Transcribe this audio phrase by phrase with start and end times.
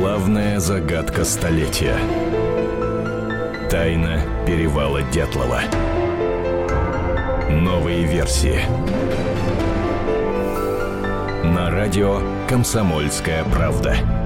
[0.00, 1.94] Главная загадка столетия.
[3.68, 5.60] Тайна перевала Дятлова.
[7.50, 8.60] Новые версии.
[11.44, 14.19] На радио «Комсомольская правда».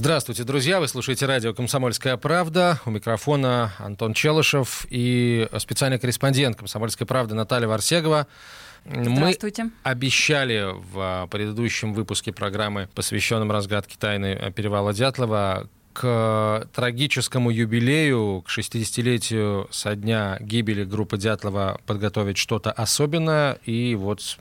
[0.00, 0.80] Здравствуйте, друзья!
[0.80, 2.80] Вы слушаете радио «Комсомольская правда».
[2.86, 8.26] У микрофона Антон Челышев и специальный корреспондент «Комсомольской правды» Наталья Варсегова.
[8.86, 9.64] Здравствуйте.
[9.64, 18.50] Мы обещали в предыдущем выпуске программы, посвященном разгадке тайны перевала Дятлова, к трагическому юбилею, к
[18.50, 23.58] 60-летию со дня гибели группы Дятлова подготовить что-то особенное.
[23.64, 24.38] И вот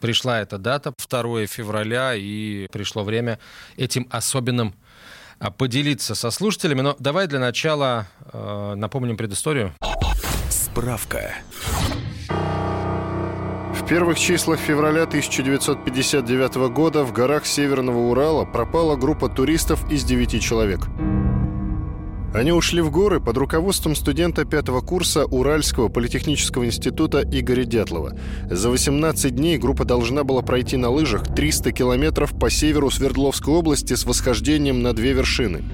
[0.00, 3.38] пришла эта дата, 2 февраля, и пришло время
[3.76, 4.74] этим особенным
[5.38, 6.80] а, поделиться со слушателями.
[6.82, 9.74] Но давай для начала э, напомним предысторию.
[10.50, 11.34] Справка.
[13.92, 20.86] Первых числах февраля 1959 года в горах Северного Урала пропала группа туристов из девяти человек.
[22.32, 28.16] Они ушли в горы под руководством студента пятого курса Уральского политехнического института Игоря Дятлова.
[28.50, 33.92] За 18 дней группа должна была пройти на лыжах 300 километров по северу Свердловской области
[33.92, 35.64] с восхождением на две вершины.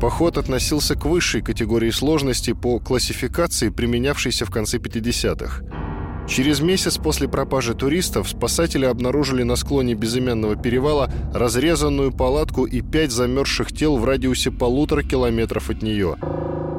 [0.00, 5.85] Поход относился к высшей категории сложности по классификации, применявшейся в конце 50-х.
[6.28, 13.12] Через месяц после пропажи туристов спасатели обнаружили на склоне безымянного перевала разрезанную палатку и пять
[13.12, 16.16] замерзших тел в радиусе полутора километров от нее.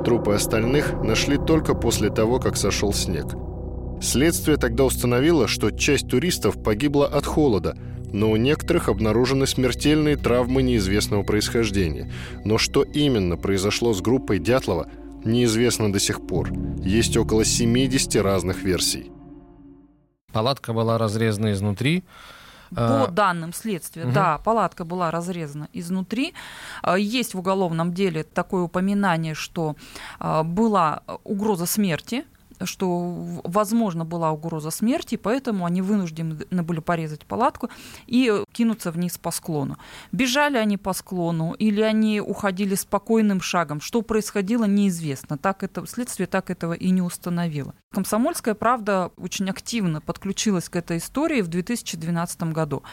[0.04, 3.26] Трупы остальных нашли только после того, как сошел снег.
[4.02, 7.76] Следствие тогда установило, что часть туристов погибла от холода,
[8.14, 12.12] но у некоторых обнаружены смертельные травмы неизвестного происхождения.
[12.46, 14.90] Но что именно произошло с группой Дятлова,
[15.26, 16.52] неизвестно до сих пор.
[16.84, 19.12] Есть около 70 разных версий.
[20.38, 22.04] Палатка была разрезана изнутри.
[22.70, 24.12] По а, данным следствия, угу.
[24.12, 26.36] да, палатка была разрезана изнутри.
[26.84, 29.76] А, есть в уголовном деле такое упоминание, что
[30.20, 32.24] а, была угроза смерти
[32.64, 37.70] что, возможно, была угроза смерти, поэтому они вынуждены были порезать палатку
[38.08, 39.78] и кинуться вниз по склону.
[40.12, 43.82] Бежали они по склону или они уходили спокойным шагом.
[43.82, 45.38] Что происходило, неизвестно.
[45.38, 47.74] Так это, следствие так этого и не установило.
[47.94, 52.84] Комсомольская правда очень активно подключилась к этой истории в 2012 году.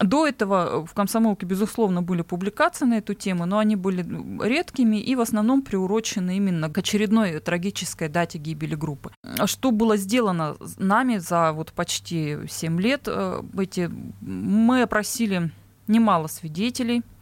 [0.00, 4.02] До этого в «Комсомолке», безусловно, были публикации на эту тему, но они были
[4.42, 9.10] редкими и в основном приурочены именно к очередной трагической дате гибели группы.
[9.44, 13.02] Что было сделано нами за вот почти 7 лет?
[13.06, 13.90] Э, эти,
[14.20, 15.50] мы опросили
[15.86, 17.19] немало свидетелей, а,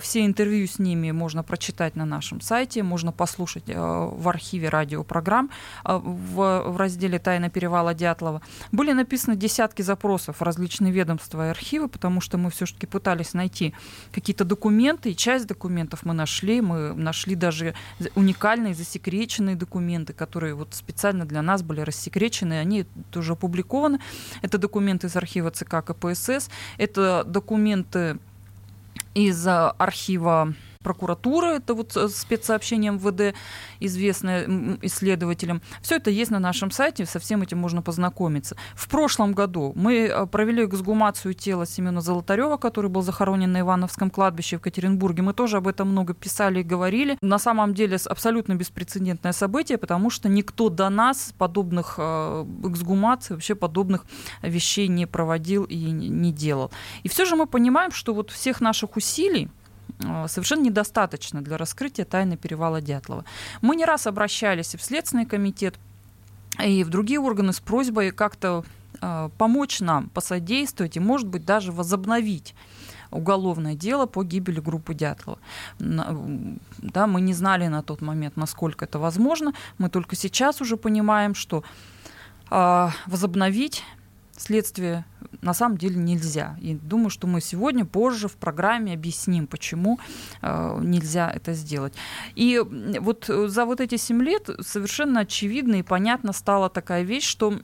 [0.00, 5.50] все интервью с ними можно прочитать на нашем сайте, можно послушать э, в архиве радиопрограмм
[5.84, 8.42] э, в разделе «Тайна перевала Дятлова».
[8.70, 13.74] Были написаны десятки запросов в различные ведомства и архивы, потому что мы все-таки пытались найти
[14.12, 16.60] какие-то документы, и часть документов мы нашли.
[16.60, 17.74] Мы нашли даже
[18.14, 24.00] уникальные засекреченные документы, которые вот специально для нас были рассекречены, они тоже опубликованы.
[24.42, 28.18] Это документы из архива ЦК КПСС, это документы
[29.14, 33.34] из архива прокуратуры, это вот э, спецсообщение МВД,
[33.80, 35.62] известное исследователям.
[35.80, 38.56] Все это есть на нашем сайте, со всем этим можно познакомиться.
[38.74, 44.10] В прошлом году мы э, провели эксгумацию тела Семена Золотарева, который был захоронен на Ивановском
[44.10, 45.22] кладбище в Екатеринбурге.
[45.22, 47.18] Мы тоже об этом много писали и говорили.
[47.22, 53.54] На самом деле абсолютно беспрецедентное событие, потому что никто до нас подобных э, эксгумаций, вообще
[53.54, 54.04] подобных
[54.42, 56.70] вещей не проводил и не делал.
[57.02, 59.48] И все же мы понимаем, что вот всех наших усилий,
[60.28, 63.24] совершенно недостаточно для раскрытия тайны перевала Дятлова.
[63.60, 65.74] Мы не раз обращались и в Следственный комитет,
[66.62, 68.64] и в другие органы с просьбой как-то
[69.00, 72.54] э, помочь нам, посодействовать и, может быть, даже возобновить
[73.10, 75.38] уголовное дело по гибели группы Дятлова.
[75.78, 79.52] Да, мы не знали на тот момент, насколько это возможно.
[79.78, 81.62] Мы только сейчас уже понимаем, что
[82.50, 83.84] э, возобновить
[84.36, 85.04] следствие
[85.42, 86.56] на самом деле нельзя.
[86.60, 89.98] И думаю, что мы сегодня позже в программе объясним, почему
[90.40, 91.92] э, нельзя это сделать.
[92.36, 92.60] И
[93.00, 97.58] вот за вот эти семь лет совершенно очевидно и понятно стала такая вещь, что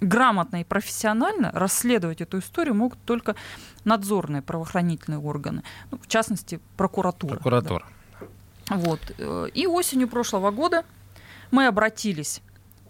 [0.00, 3.36] грамотно и профессионально расследовать эту историю могут только
[3.84, 7.34] надзорные правоохранительные органы, ну, в частности прокуратура.
[7.34, 7.84] Прокуратура.
[8.68, 8.76] Да.
[8.76, 9.00] Вот.
[9.18, 10.84] Э, и осенью прошлого года
[11.50, 12.42] мы обратились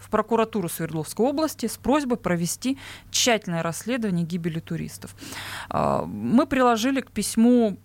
[0.06, 2.78] в прокуратуру Свердловской области с просьбой провести
[3.10, 5.16] тщательное расследование гибели туристов.
[5.68, 7.76] А, мы приложили к письму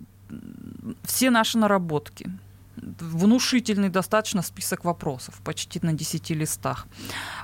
[1.04, 2.30] все наши наработки.
[2.81, 6.88] Внушительный достаточно список вопросов, почти на 10 листах.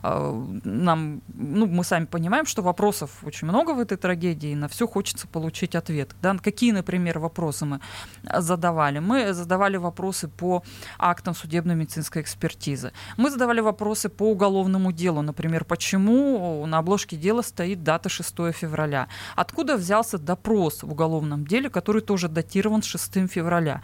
[0.03, 0.31] А,
[0.63, 4.87] нам, ну, мы сами понимаем, что вопросов очень много в этой трагедии, и на все
[4.87, 6.15] хочется получить ответ.
[6.21, 6.37] Да?
[6.37, 7.79] Какие, например, вопросы мы
[8.23, 8.99] задавали?
[8.99, 10.63] Мы задавали вопросы по
[10.97, 12.91] актам судебно-медицинской экспертизы.
[13.17, 19.07] Мы задавали вопросы по уголовному делу, например, почему на обложке дела стоит дата 6 февраля.
[19.35, 23.81] Откуда взялся допрос в уголовном деле, который тоже датирован 6 февраля?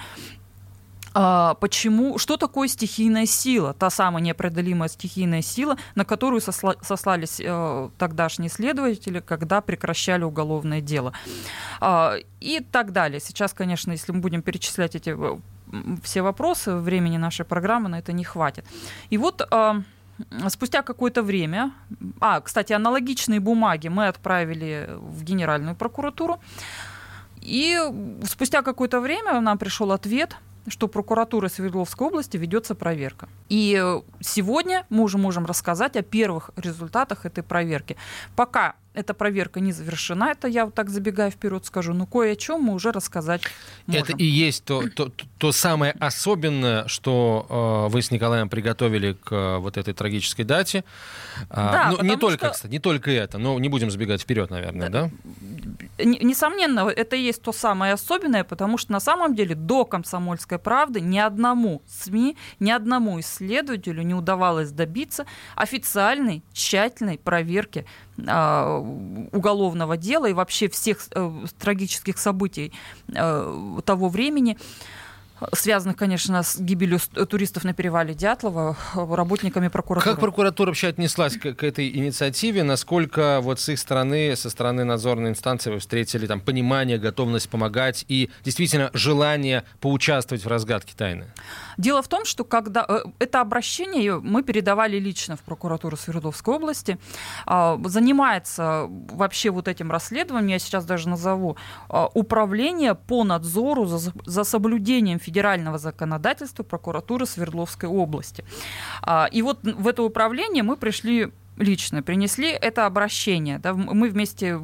[1.13, 7.39] А, почему, что такое стихийная сила, та самая непреодолимая стихийная сила, на которую сосла, сослались
[7.39, 11.13] э, тогдашние следователи, когда прекращали уголовное дело.
[11.81, 13.19] Э, и так далее.
[13.19, 15.39] Сейчас, конечно, если мы будем перечислять эти э,
[16.01, 18.66] все вопросы, времени нашей программы на это не хватит.
[19.12, 19.81] И вот э,
[20.50, 21.74] спустя какое-то время,
[22.21, 26.39] а, кстати, аналогичные бумаги мы отправили в Генеральную прокуратуру,
[27.39, 27.77] и
[28.24, 30.38] спустя какое-то время нам пришел ответ–
[30.68, 33.27] что прокуратура Свердловской области ведется проверка.
[33.50, 37.98] И э, сегодня мы уже можем рассказать о первых результатах этой проверки.
[38.36, 42.36] Пока эта проверка не завершена, это я вот так забегая вперед скажу, но кое о
[42.36, 43.42] чем мы уже рассказать
[43.88, 44.04] можем.
[44.04, 49.31] Это и есть то, то, то самое особенное, что э, вы с Николаем приготовили к
[49.31, 50.84] э, вот этой трагической дате.
[51.50, 52.50] А, да, ну, не только, что...
[52.51, 55.10] кстати, не только это, но не будем забегать вперед, наверное, да?
[55.98, 61.01] Несомненно, это и есть то самое особенное, потому что на самом деле до «Комсомольской правды»
[61.01, 65.25] ни одному СМИ, ни одному исследователю не удавалось добиться
[65.56, 67.86] официальной, тщательной проверки
[68.25, 72.71] уголовного дела и вообще всех э, трагических событий
[73.13, 74.57] э, того времени
[75.53, 76.99] связанных, конечно, с гибелью
[77.29, 80.11] туристов на перевале Дятлова работниками прокуратуры.
[80.11, 82.63] Как прокуратура вообще отнеслась к, к этой инициативе?
[82.63, 88.05] Насколько вот с их стороны, со стороны надзорной инстанции вы встретили там понимание, готовность помогать
[88.07, 91.27] и действительно желание поучаствовать в разгадке тайны?
[91.77, 96.97] Дело в том, что когда э, это обращение мы передавали лично в прокуратуру Свердловской области,
[97.45, 101.57] а, занимается вообще вот этим расследованием, я сейчас даже назову,
[101.89, 108.43] а, управление по надзору за, соблюдением федерального законодательства прокуратуры Свердловской области.
[109.01, 113.59] А, и вот в это управление мы пришли лично принесли это обращение.
[113.59, 114.59] Да, мы вместе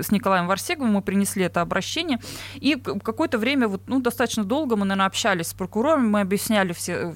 [0.00, 2.18] с Николаем Варсеговым мы принесли это обращение,
[2.54, 7.14] и какое-то время, вот, ну, достаточно долго мы, наверное, общались с прокурором, мы объясняли все,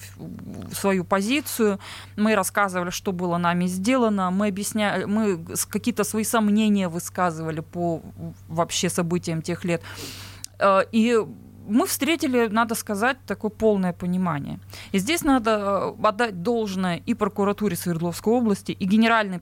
[0.72, 1.78] свою позицию,
[2.16, 8.02] мы рассказывали, что было нами сделано, мы объясняли, мы какие-то свои сомнения высказывали по
[8.48, 9.82] вообще событиям тех лет.
[10.58, 11.18] Э, и
[11.68, 14.58] мы встретили, надо сказать, такое полное понимание.
[14.92, 19.40] И здесь надо э, отдать должное и прокуратуре Свердловской области, и Генеральной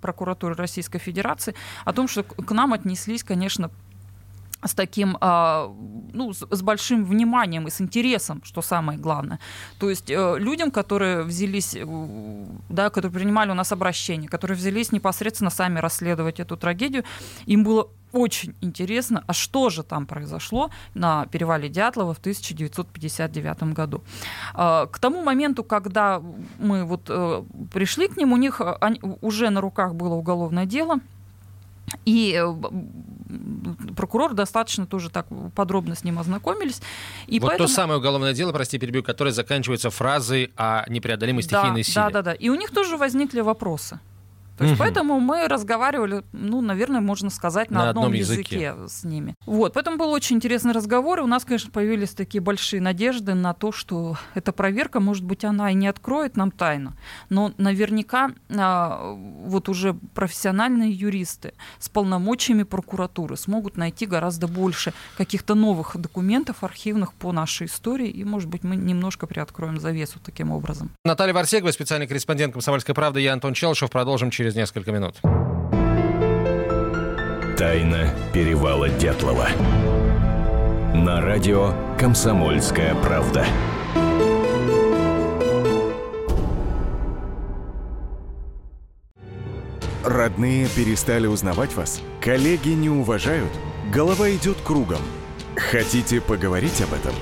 [0.00, 1.54] прокуратуре Российской Федерации
[1.84, 3.70] о том, что к нам отнеслись, конечно,
[4.64, 5.72] с таким, а,
[6.12, 9.38] ну, с большим вниманием и с интересом, что самое главное.
[9.78, 11.84] То есть э, людям, которые взялись, э,
[12.68, 17.04] да, которые принимали у нас обращение, которые взялись непосредственно сами расследовать эту трагедию,
[17.46, 24.02] им было очень интересно, а что же там произошло на перевале Дятлова в 1959 году.
[24.54, 26.22] А, к тому моменту, когда
[26.58, 27.42] мы вот э,
[27.72, 28.60] пришли к ним, у них
[29.22, 31.00] уже на руках было уголовное дело,
[32.04, 32.42] и
[33.96, 36.80] прокурор достаточно тоже так подробно с ним ознакомились.
[37.26, 37.68] И вот поэтому...
[37.68, 41.94] то самое уголовное дело, прости, перебью, которое заканчивается фразой о непреодолимой стихийной да, силе.
[41.94, 42.32] Да, да, да.
[42.32, 44.00] И у них тоже возникли вопросы.
[44.56, 44.80] То есть, угу.
[44.80, 48.56] поэтому мы разговаривали, ну, наверное, можно сказать, на, на одном, одном языке.
[48.56, 49.34] языке с ними.
[49.46, 53.54] Вот, поэтому был очень интересный разговор, и у нас, конечно, появились такие большие надежды на
[53.54, 56.92] то, что эта проверка, может быть, она и не откроет нам тайну,
[57.30, 65.54] но наверняка а, вот уже профессиональные юристы с полномочиями прокуратуры смогут найти гораздо больше каких-то
[65.54, 70.90] новых документов архивных по нашей истории, и, может быть, мы немножко приоткроем завесу таким образом.
[71.04, 73.90] Наталья Варсегова, специальный корреспондент «Комсомольской правды», я Антон Челшев.
[73.90, 75.14] Продолжим через через несколько минут.
[77.56, 79.46] Тайна перевала Дятлова.
[80.94, 83.46] На радио «Комсомольская правда».
[90.04, 92.02] Родные перестали узнавать вас?
[92.20, 93.52] Коллеги не уважают?
[93.94, 94.98] Голова идет кругом.
[95.54, 97.14] Хотите поговорить об этом?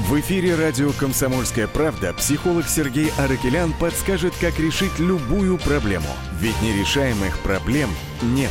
[0.00, 6.08] В эфире радио «Комсомольская правда» психолог Сергей Аракелян подскажет, как решить любую проблему.
[6.40, 7.88] Ведь нерешаемых проблем
[8.20, 8.50] нет.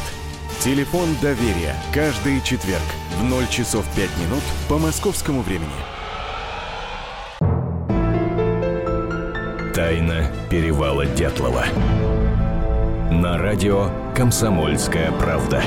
[0.61, 1.75] Телефон доверия.
[1.93, 2.81] Каждый четверг
[3.19, 5.69] в 0 часов 5 минут по московскому времени.
[9.75, 11.65] Тайна перевала Дятлова.
[13.11, 15.61] На радио «Комсомольская правда».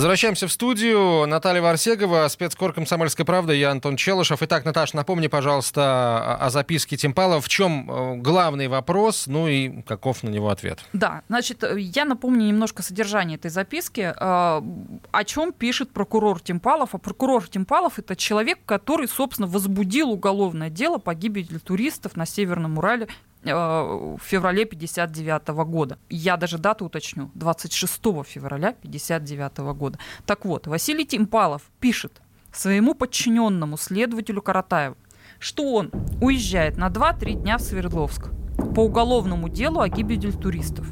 [0.00, 1.26] Возвращаемся в студию.
[1.26, 4.42] Наталья Варсегова, спецкор «Комсомольской правды», я Антон Челышев.
[4.42, 7.38] Итак, Наташа, напомни, пожалуйста, о записке Тимпала.
[7.38, 10.78] В чем э, главный вопрос, ну и каков на него ответ?
[10.94, 14.00] Да, значит, я напомню немножко содержание этой записки.
[14.00, 16.94] Э, о чем пишет прокурор Тимпалов?
[16.94, 22.78] А прокурор Тимпалов– это человек, который, собственно, возбудил уголовное дело по гибели туристов на Северном
[22.78, 23.06] Урале
[23.42, 25.98] в феврале 59 года.
[26.08, 27.30] Я даже дату уточню.
[27.34, 29.98] 26 февраля 59 года.
[30.26, 32.20] Так вот, Василий Тимпалов пишет
[32.52, 34.96] своему подчиненному следователю Каратаеву,
[35.38, 38.28] что он уезжает на 2-3 дня в Свердловск
[38.74, 40.86] по уголовному делу о гибели туристов.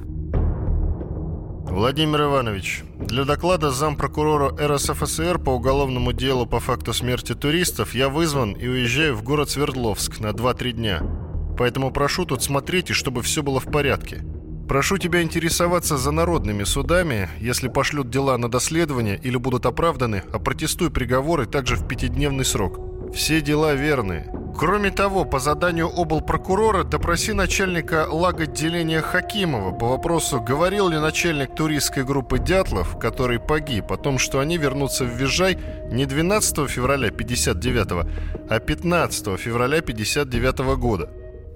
[1.71, 8.53] Владимир Иванович, для доклада зампрокурора РСФСР по уголовному делу по факту смерти туристов я вызван
[8.53, 11.28] и уезжаю в город Свердловск на 2-3 дня.
[11.59, 14.25] Поэтому прошу тут смотреть, и чтобы все было в порядке.
[14.69, 17.29] Прошу тебя интересоваться за народными судами.
[17.41, 23.13] Если пошлют дела на доследование или будут оправданы, опротестуй приговоры также в пятидневный срок.
[23.13, 24.31] Все дела верные.
[24.57, 32.05] Кроме того, по заданию облпрокурора допроси начальника лаготделения Хакимова по вопросу, говорил ли начальник туристской
[32.05, 35.59] группы Дятлов, который погиб, о том, что они вернутся в Визжай
[35.91, 38.07] не 12 февраля 59,
[38.51, 41.09] а 15 февраля 59 года.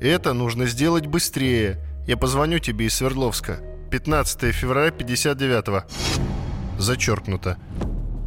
[0.03, 1.79] Это нужно сделать быстрее.
[2.09, 3.61] Я позвоню тебе из Свердловска.
[3.93, 5.85] 15 февраля 59-го.
[6.77, 7.57] Зачеркнуто.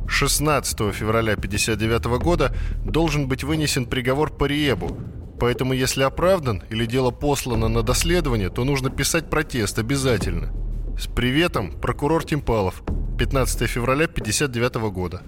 [0.07, 2.55] 16 февраля 59 года
[2.85, 4.97] должен быть вынесен приговор по Риебу.
[5.37, 10.53] Поэтому, если оправдан или дело послано на доследование, то нужно писать протест обязательно.
[10.97, 12.83] С приветом, прокурор Тимпалов.
[13.19, 15.23] 15 февраля 59 года.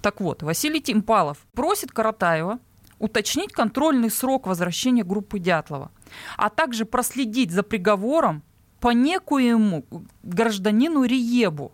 [0.00, 2.60] Так вот, Василий Тимпалов просит Каратаева
[3.02, 5.90] уточнить контрольный срок возвращения группы Дятлова,
[6.36, 8.44] а также проследить за приговором
[8.78, 9.84] по некоему
[10.22, 11.72] гражданину Риебу.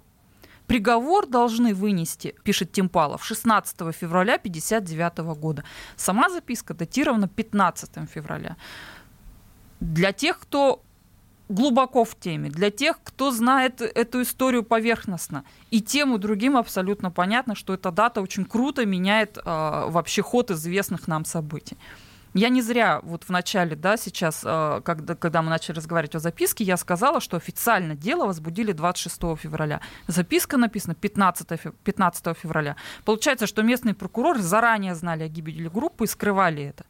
[0.66, 5.64] Приговор должны вынести, пишет Тимпалов, 16 февраля 1959 года.
[5.96, 8.56] Сама записка датирована 15 февраля.
[9.80, 10.82] Для тех, кто
[11.48, 15.44] глубоко в теме, для тех, кто знает эту историю поверхностно.
[15.70, 20.50] И тем и другим абсолютно понятно, что эта дата очень круто меняет э, вообще ход
[20.50, 21.76] известных нам событий.
[22.34, 26.18] Я не зря вот в начале, да, сейчас, э, когда, когда мы начали разговаривать о
[26.18, 29.80] записке, я сказала, что официально дело возбудили 26 февраля.
[30.06, 31.48] Записка написана 15,
[31.82, 32.76] 15 февраля.
[33.04, 36.84] Получается, что местные прокуроры заранее знали о гибели группы и скрывали это.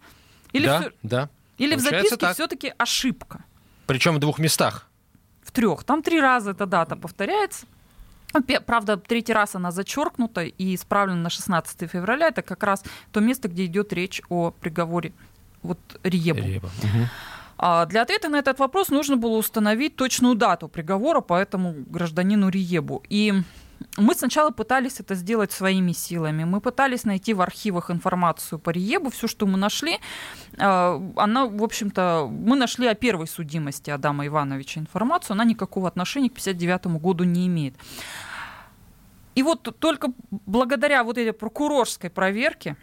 [0.52, 0.92] Или да, все...
[1.02, 1.28] да.
[1.58, 3.44] Или Получается в записке все-таки ошибка.
[3.88, 4.86] Причем в двух местах.
[5.42, 5.82] В трех.
[5.82, 7.64] Там три раза эта дата повторяется.
[8.66, 12.28] Правда, третий раз она зачеркнута и исправлена на 16 февраля.
[12.28, 15.14] Это как раз то место, где идет речь о приговоре
[15.62, 16.38] вот Риебу.
[16.38, 16.66] Риеба.
[16.66, 17.08] Угу.
[17.56, 22.50] А для ответа на этот вопрос нужно было установить точную дату приговора по этому гражданину
[22.50, 23.02] Риебу.
[23.08, 23.42] И
[23.96, 26.44] мы сначала пытались это сделать своими силами.
[26.44, 29.10] Мы пытались найти в архивах информацию по Риебу.
[29.10, 29.98] Все, что мы нашли,
[30.56, 35.34] э, она, в общем-то, мы нашли о первой судимости Адама Ивановича информацию.
[35.34, 37.74] Она никакого отношения к 1959 году не имеет.
[39.34, 42.76] И вот только благодаря вот этой прокурорской проверке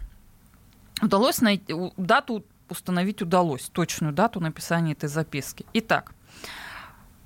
[1.02, 5.66] удалось найти дату установить удалось, точную дату написания этой записки.
[5.72, 6.12] Итак,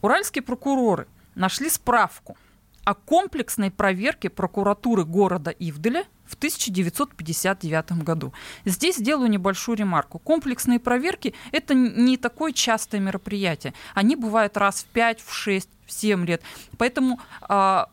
[0.02, 2.36] уральские прокуроры нашли справку–
[2.84, 8.32] о комплексной проверке прокуратуры города Ивделя в 1959 году.
[8.64, 10.18] Здесь сделаю небольшую ремарку.
[10.18, 13.74] Комплексные проверки– это не такое частое мероприятие.
[13.94, 16.42] Они бывают раз в 5, в 6, в 7 лет.
[16.78, 17.84] Поэтому э,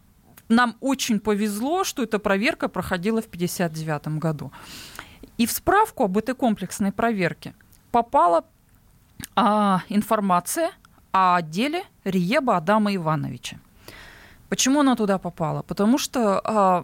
[0.49, 4.51] нам очень повезло, что эта проверка проходила в 1959 году.
[5.37, 7.53] И в справку об этой комплексной проверке
[7.91, 8.45] попала
[9.35, 9.41] э,
[9.89, 10.71] информация
[11.11, 13.59] о деле Риеба Адама Ивановича.
[14.49, 15.61] Почему она туда попала?
[15.61, 16.83] Потому что э,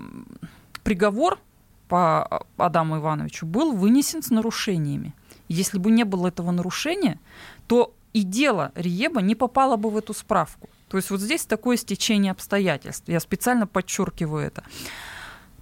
[0.84, 1.40] приговор
[1.88, 5.14] по Адаму Ивановичу был вынесен с нарушениями.
[5.48, 7.20] Если бы не было этого нарушения,
[7.68, 10.70] то и дело Риеба не попало бы в эту справку.
[10.90, 13.08] То есть вот здесь такое стечение обстоятельств.
[13.08, 14.64] Я специально подчеркиваю это.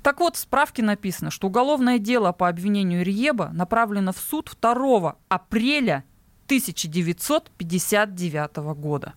[0.04, 5.16] Так вот, в справке написано, что уголовное дело по обвинению Риеба направлено в суд 2
[5.30, 6.04] апреля
[6.48, 9.14] 1959 года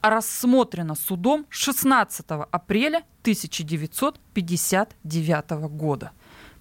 [0.00, 6.12] рассмотрено судом 16 апреля 1959 года.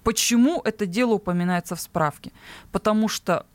[0.03, 2.32] Почему это дело упоминается в справке?
[2.72, 3.46] Потому что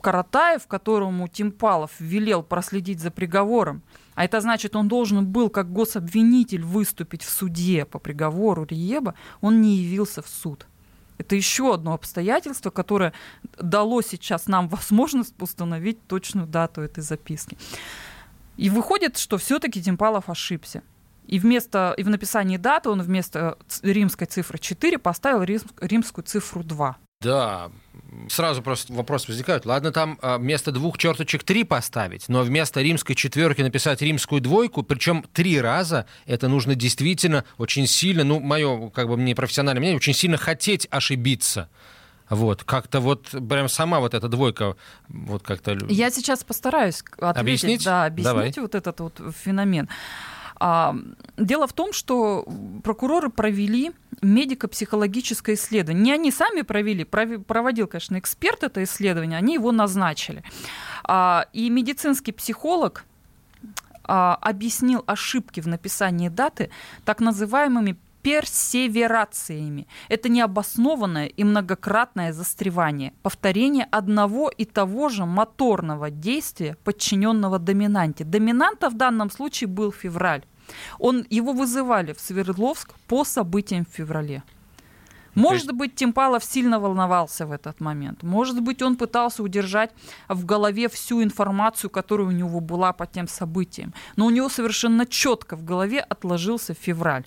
[0.00, 3.82] Каратаев, которому Тимпалов велел проследить за приговором,
[4.14, 9.62] а это значит, он должен был как гособвинитель выступить в суде по приговору Риеба, он
[9.62, 10.66] не явился в суд.
[11.16, 13.12] Это еще одно обстоятельство, которое
[13.58, 17.56] дало сейчас нам возможность установить точную дату этой записки.
[18.56, 20.82] И выходит, что все-таки Тимпалов ошибся.
[21.26, 26.96] И, вместо, и в написании даты он вместо римской цифры 4 поставил римскую цифру 2.
[27.24, 27.70] Да,
[28.28, 29.64] сразу просто вопрос возникает.
[29.64, 34.82] Ладно, там а, вместо двух черточек три поставить, но вместо римской четверки написать римскую двойку,
[34.82, 39.96] причем три раза, это нужно действительно очень сильно, ну, мое, как бы, мне профессиональное мнение,
[39.96, 41.70] очень сильно хотеть ошибиться.
[42.30, 44.76] Вот, как-то вот прям сама вот эта двойка,
[45.08, 45.76] вот как-то...
[45.88, 47.84] Я сейчас постараюсь ответить, объяснить?
[47.84, 48.52] Да, объяснить Давай.
[48.56, 49.88] вот этот вот феномен.
[50.56, 50.96] А,
[51.36, 52.46] дело в том, что
[52.82, 56.02] прокуроры провели медико-психологическое исследование.
[56.04, 60.42] Не они сами провели, проводил, конечно, эксперт это исследование, они его назначили.
[61.04, 63.04] А, и медицинский психолог
[64.04, 66.70] а, объяснил ошибки в написании даты
[67.04, 69.86] так называемыми персеверациями.
[70.08, 78.24] Это необоснованное и многократное застревание, повторение одного и того же моторного действия, подчиненного доминанте.
[78.24, 80.42] Доминанта в данном случае был февраль.
[80.98, 84.42] Он, его вызывали в Свердловск по событиям в феврале.
[85.34, 85.76] Может есть...
[85.76, 88.22] быть, Тимпалов сильно волновался в этот момент.
[88.22, 89.90] Может быть, он пытался удержать
[90.28, 93.92] в голове всю информацию, которая у него была по тем событиям.
[94.16, 97.24] Но у него совершенно четко в голове отложился февраль.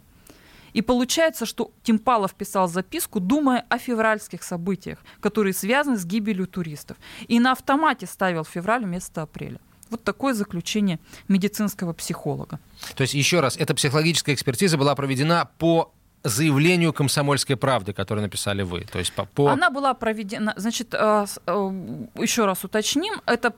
[0.78, 6.98] И получается, что Тимпалов писал записку, думая о февральских событиях, которые связаны с гибелью туристов.
[7.28, 9.60] И на автомате ставил февраль вместо апреля.
[9.90, 12.60] Вот такое заключение медицинского психолога.
[12.96, 15.92] То есть, еще раз, эта психологическая экспертиза была проведена по
[16.24, 18.82] заявлению комсомольской правды, которое написали вы.
[18.82, 19.48] То есть по, по...
[19.48, 21.72] Она была проведена, значит, э, э,
[22.20, 23.52] еще раз уточним, эта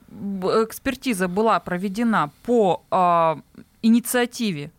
[0.65, 3.35] экспертиза была проведена по э,
[3.81, 4.71] инициативе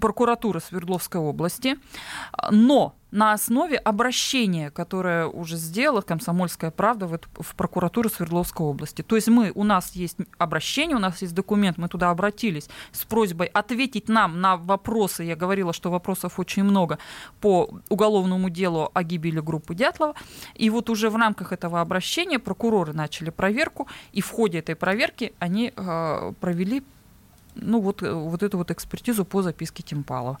[0.00, 1.78] прокуратуры Свердловской области,
[2.50, 9.02] но на основе обращения, которое уже сделала «Комсомольская правда» в, в прокуратуру Свердловской области.
[9.02, 13.04] То есть мы, у нас есть обращение, у нас есть документ, мы туда обратились с
[13.04, 16.98] просьбой ответить нам на вопросы, я говорила, что вопросов очень много,
[17.40, 20.14] по уголовному делу о гибели группы Дятлова.
[20.54, 25.32] И вот уже в рамках этого обращения прокуроры начали проверку, и в ходе этой проверки
[25.38, 26.84] они э, провели
[27.60, 30.38] ну, вот, э, вот эту вот экспертизу по записке Тимпалова.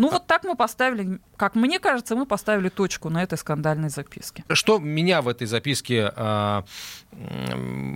[0.00, 4.44] Ну вот так мы поставили, как мне кажется, мы поставили точку на этой скандальной записке.
[4.48, 6.62] Что меня в этой записке э,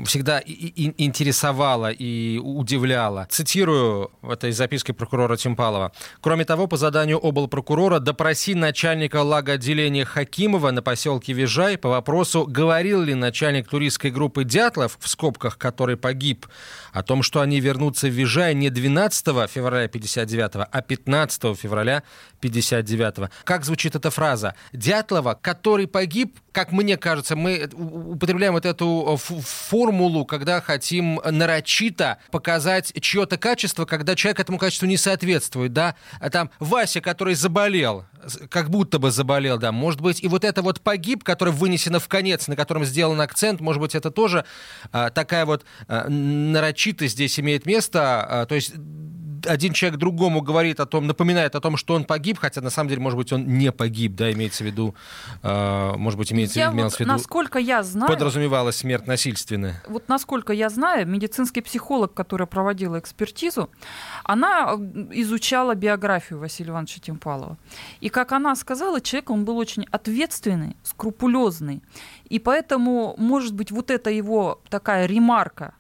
[0.04, 3.26] всегда и, и, интересовало и удивляло.
[3.30, 5.92] Цитирую в этой записке прокурора Тимпалова.
[6.20, 13.00] Кроме того, по заданию облпрокурора допроси начальника лагоотделения Хакимова на поселке Вижай по вопросу, говорил
[13.00, 16.46] ли начальник туристской группы Дятлов, в скобках, который погиб,
[16.92, 22.02] о том, что они вернутся в Вижай не 12 февраля 59, а 15 февраля февраля
[22.42, 23.30] 59-го.
[23.44, 24.54] Как звучит эта фраза?
[24.72, 32.18] Дятлова, который погиб, как мне кажется, мы употребляем вот эту э, формулу, когда хотим нарочито
[32.30, 35.94] показать чье-то качество, когда человек этому качеству не соответствует, да?
[36.20, 38.04] А там Вася, который заболел,
[38.50, 42.09] как будто бы заболел, да, может быть, и вот это вот погиб, который вынесено в
[42.09, 44.44] конец, на котором сделан акцент, может быть, это тоже
[44.92, 48.72] а, такая вот а, нарочитость здесь имеет место, а, то есть
[49.46, 52.88] один человек другому говорит о том, напоминает о том, что он погиб, хотя на самом
[52.88, 54.94] деле, может быть, он не погиб, да, имеется в виду,
[55.42, 57.11] э, может быть, имеется я вот, в виду...
[57.11, 58.12] Насколько я знаю...
[58.12, 59.83] Подразумевалась смерть насильственная.
[59.88, 63.70] Вот насколько я знаю, медицинский психолог, которая проводила экспертизу,
[64.24, 64.74] она
[65.12, 67.57] изучала биографию Василия Ивановича Тимпалова.
[68.00, 71.83] И, как она сказала, человек, он был очень ответственный, скрупулезный.
[72.28, 75.74] И поэтому, может быть, вот эта его такая ремарка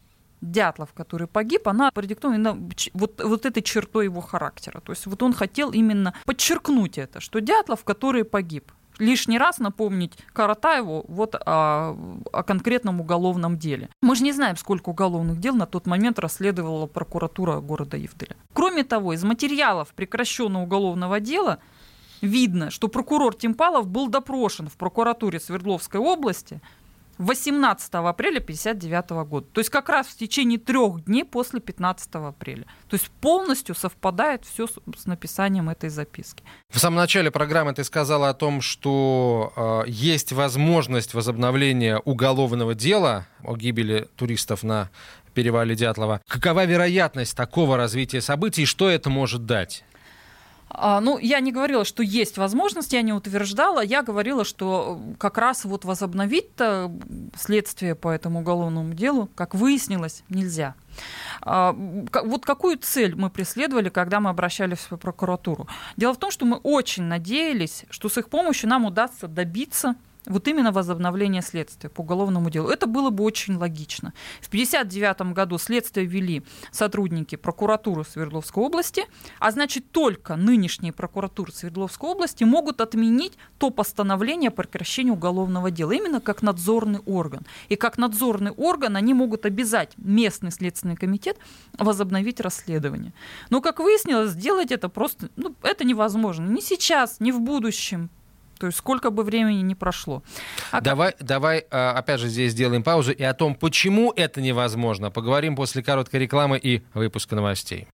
[0.44, 2.58] Дятлов, который погиб, она продиктована
[2.92, 4.80] вот, вот этой чертой его характера.
[4.80, 10.12] То есть вот он хотел именно подчеркнуть это, что Дятлов, который погиб, лишний раз напомнить
[10.32, 11.96] Каратаеву вот о,
[12.32, 13.88] о конкретном уголовном деле.
[14.02, 18.36] Мы же не знаем, сколько уголовных дел на тот момент расследовала прокуратура города Евделя.
[18.52, 21.58] Кроме того, из материалов прекращенного уголовного дела
[22.20, 26.60] видно, что прокурор Тимпалов был допрошен в прокуратуре Свердловской области
[27.18, 29.46] 18 апреля 1959 года.
[29.52, 32.64] То есть как раз в течение трех дней после 15 апреля.
[32.88, 36.42] То есть полностью совпадает все с, с написанием этой записки.
[36.70, 39.52] В самом начале программы ты сказала о том, что
[39.86, 44.90] э, есть возможность возобновления уголовного дела о гибели туристов на
[45.34, 46.22] перевале Дятлова.
[46.28, 49.84] Какова вероятность такого развития событий и что это может дать?
[50.76, 53.82] А, ну, я не говорила, что есть возможность, я не утверждала.
[53.82, 56.50] Я говорила, что как раз вот возобновить
[57.36, 60.74] следствие по этому уголовному делу, как выяснилось, нельзя.
[61.40, 65.68] А, вот какую цель мы преследовали, когда мы обращались в прокуратуру?
[65.96, 69.94] Дело в том, что мы очень надеялись, что с их помощью нам удастся добиться
[70.26, 72.68] вот именно возобновление следствия по уголовному делу.
[72.68, 74.12] Это было бы очень логично.
[74.40, 79.06] В 1959 году следствие вели сотрудники прокуратуры Свердловской области,
[79.38, 85.92] а значит только нынешние прокуратуры Свердловской области могут отменить то постановление о прекращении уголовного дела,
[85.92, 87.46] именно как надзорный орган.
[87.68, 91.38] И как надзорный орган они могут обязать местный следственный комитет
[91.78, 93.12] возобновить расследование.
[93.50, 96.46] Но, как выяснилось, сделать это просто ну, это невозможно.
[96.46, 98.10] Ни сейчас, ни в будущем.
[98.58, 100.22] То есть сколько бы времени ни прошло.
[100.70, 101.22] А давай, как...
[101.22, 105.10] давай, а, опять же, здесь сделаем паузу и о том, почему это невозможно.
[105.10, 107.88] Поговорим после короткой рекламы и выпуска новостей.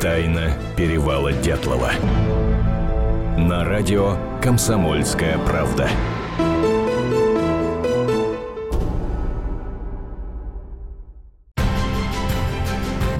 [0.00, 1.92] Тайна перевала Дятлова.
[3.36, 5.88] На радио «Комсомольская правда».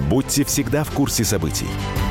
[0.09, 1.67] Будьте всегда в курсе событий.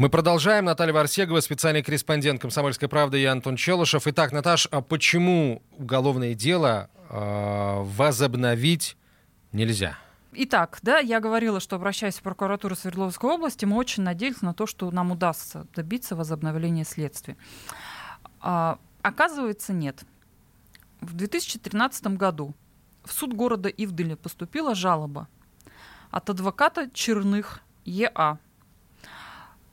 [0.00, 0.64] Мы продолжаем.
[0.64, 4.06] Наталья Варсегова, специальный корреспондент «Комсомольской правды» и Антон Челышев.
[4.06, 8.96] Итак, Наташ, а почему уголовное дело э, возобновить
[9.52, 9.98] нельзя?
[10.32, 14.66] Итак, да, я говорила, что обращаясь в прокуратуру Свердловской области, мы очень надеялись на то,
[14.66, 17.36] что нам удастся добиться возобновления следствия.
[18.40, 20.04] А, оказывается, нет.
[21.02, 22.54] В 2013 году
[23.04, 25.28] в суд города Ивделя поступила жалоба
[26.10, 28.38] от адвоката Черных ЕА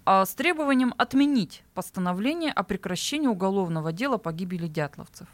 [0.10, 5.28] а, с требованием отменить постановление о прекращении уголовного дела по гибели дятловцев.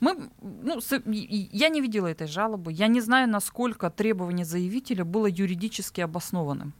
[0.00, 6.00] Мы, ну, я не видела этой жалобы, я не знаю, насколько требование заявителя было юридически
[6.00, 6.72] обоснованным.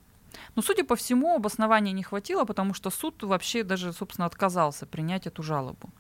[0.57, 5.27] Но, судя по всему, обоснования не хватило, потому что суд вообще даже, собственно, отказался принять
[5.27, 5.91] эту жалобу.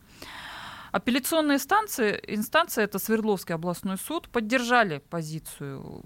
[0.94, 6.04] Апелляционные инстанции, инстанция, это Свердловский областной суд, поддержали позицию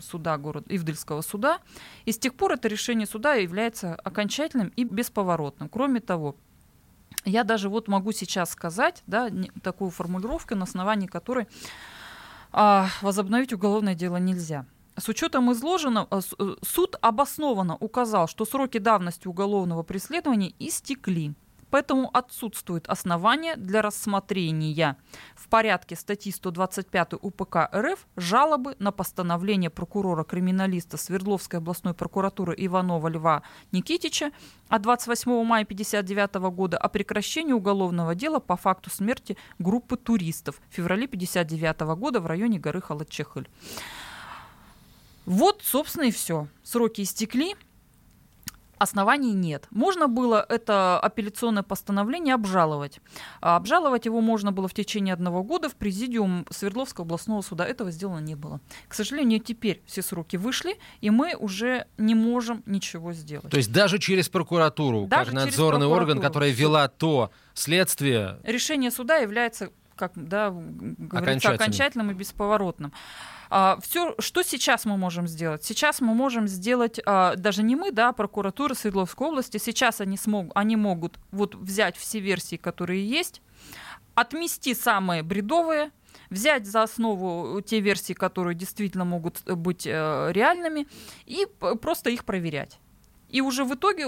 [0.00, 1.60] суда города, Ивдельского суда,
[2.06, 5.68] и с тех пор это решение суда является окончательным и бесповоротным.
[5.68, 6.34] Кроме того,
[7.24, 9.30] я даже вот могу сейчас сказать да,
[9.62, 11.46] такую формулировку, на основании которой
[12.50, 14.66] а, возобновить уголовное дело нельзя.
[14.96, 21.36] С учетом изложенного, э, э, суд обоснованно указал, что сроки давности уголовного преследования истекли
[21.70, 24.96] Поэтому отсутствует основание для рассмотрения
[25.34, 33.42] в порядке статьи 125 УПК РФ жалобы на постановление прокурора-криминалиста Свердловской областной прокуратуры Иванова Льва
[33.72, 34.30] Никитича
[34.68, 40.74] от 28 мая 1959 года о прекращении уголовного дела по факту смерти группы туристов в
[40.74, 43.48] феврале 1959 года в районе горы Халатчехыль.
[45.26, 46.46] Вот, собственно, и все.
[46.62, 47.56] Сроки истекли
[48.78, 49.66] оснований нет.
[49.70, 53.00] Можно было это апелляционное постановление обжаловать.
[53.40, 57.66] А обжаловать его можно было в течение одного года в президиум Свердловского областного суда.
[57.66, 58.60] Этого сделано не было.
[58.88, 63.50] К сожалению, теперь все сроки вышли, и мы уже не можем ничего сделать.
[63.50, 68.38] То есть даже через прокуратуру, даже как надзорный орган, который вела то следствие...
[68.44, 71.54] Решение суда является как да, говорится, окончательным.
[71.54, 72.92] окончательным и бесповоротным.
[73.50, 75.64] А, все, что сейчас мы можем сделать?
[75.64, 80.50] Сейчас мы можем сделать, а, даже не мы, да, прокуратура Свердловской области, сейчас они, смог,
[80.54, 83.42] они могут вот взять все версии, которые есть,
[84.14, 85.90] отмести самые бредовые,
[86.30, 90.86] взять за основу те версии, которые действительно могут быть э, реальными,
[91.26, 91.46] и
[91.80, 92.78] просто их проверять.
[93.28, 94.06] И уже в итоге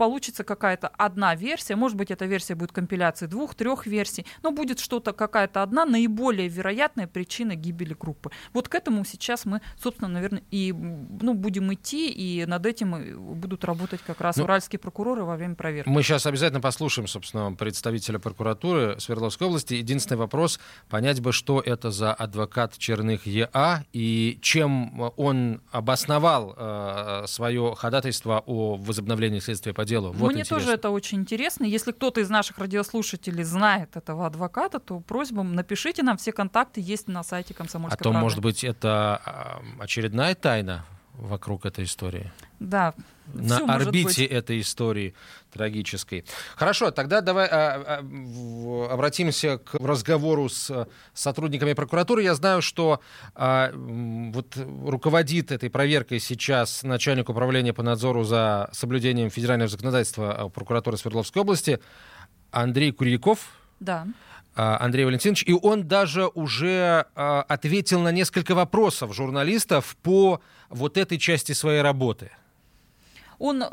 [0.00, 5.12] получится какая-то одна версия, может быть, эта версия будет компиляцией двух-трех версий, но будет что-то,
[5.12, 8.30] какая-то одна наиболее вероятная причина гибели группы.
[8.54, 13.62] Вот к этому сейчас мы, собственно, наверное, и ну, будем идти, и над этим будут
[13.66, 15.90] работать как раз ну, уральские прокуроры во время проверки.
[15.90, 19.74] Мы сейчас обязательно послушаем, собственно, представителя прокуратуры Свердловской области.
[19.74, 27.24] Единственный вопрос, понять бы, что это за адвокат Черных ЕА и чем он обосновал э,
[27.26, 30.12] свое ходатайство о возобновлении следствия по делу.
[30.12, 30.56] Вот Мне интересно.
[30.56, 31.64] тоже это очень интересно.
[31.64, 37.08] Если кто-то из наших радиослушателей знает этого адвоката, то просьбам напишите нам, все контакты есть
[37.08, 42.32] на сайте Комсомольской А то, может быть, это очередная тайна вокруг этой истории.
[42.60, 42.94] Да.
[43.34, 45.14] На орбите этой истории
[45.52, 46.24] трагической.
[46.56, 52.22] Хорошо, тогда давай а, а, обратимся к разговору с сотрудниками прокуратуры.
[52.22, 53.00] Я знаю, что
[53.34, 60.96] а, вот руководит этой проверкой сейчас начальник управления по надзору за соблюдением федерального законодательства прокуратуры
[60.96, 61.80] Свердловской области
[62.50, 63.40] Андрей Курьяков.
[63.80, 64.06] Да.
[64.54, 70.98] А, Андрей Валентинович, и он даже уже а, ответил на несколько вопросов журналистов по вот
[70.98, 72.30] этой части своей работы.
[73.40, 73.68] Он, э,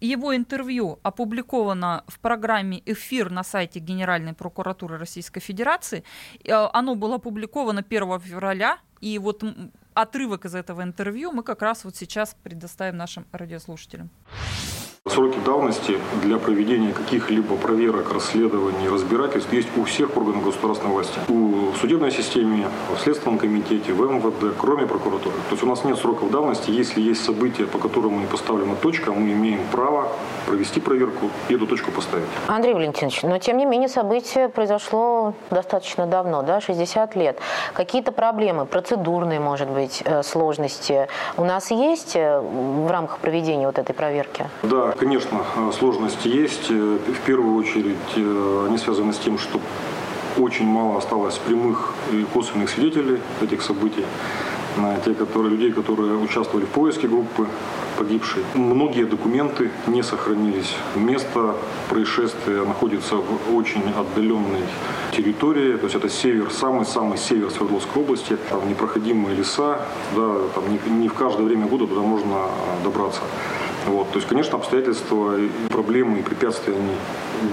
[0.00, 6.02] его интервью опубликовано в программе «Эфир» на сайте Генеральной прокуратуры Российской Федерации.
[6.44, 9.44] Э, оно было опубликовано 1 февраля, и вот
[9.94, 14.10] отрывок из этого интервью мы как раз вот сейчас предоставим нашим радиослушателям.
[15.08, 21.18] Сроки давности для проведения каких-либо проверок, расследований, разбирательств есть у всех органов государственной власти.
[21.28, 25.34] У судебной системе, в Следственном комитете, в МВД, кроме прокуратуры.
[25.48, 26.70] То есть у нас нет сроков давности.
[26.70, 30.12] Если есть события, по которым не поставлена точка, мы имеем право
[30.46, 32.26] провести проверку и эту точку поставить.
[32.46, 37.38] Андрей Валентинович, но тем не менее событие произошло достаточно давно, да, 60 лет.
[37.72, 41.08] Какие-то проблемы, процедурные, может быть, э, сложности
[41.38, 44.46] у нас есть э, в рамках проведения вот этой проверки?
[44.62, 46.70] Да, конечно, э, сложности есть.
[46.70, 49.60] Э, в первую очередь э, они связаны с тем, что
[50.38, 54.04] очень мало осталось прямых и косвенных свидетелей этих событий.
[55.04, 57.48] Те которые, людей, которые участвовали в поиске группы
[57.98, 58.44] погибшей.
[58.54, 60.74] Многие документы не сохранились.
[60.94, 61.56] Место
[61.90, 64.62] происшествия находится в очень отдаленной
[65.14, 65.76] территории.
[65.76, 68.36] То есть это север, самый-самый север Свердловской области.
[68.48, 69.86] Там непроходимые леса.
[70.16, 72.46] Да, там не, не в каждое время года туда можно
[72.84, 73.20] добраться.
[73.86, 75.36] Вот, то есть, конечно, обстоятельства,
[75.68, 76.92] проблемы и препятствия они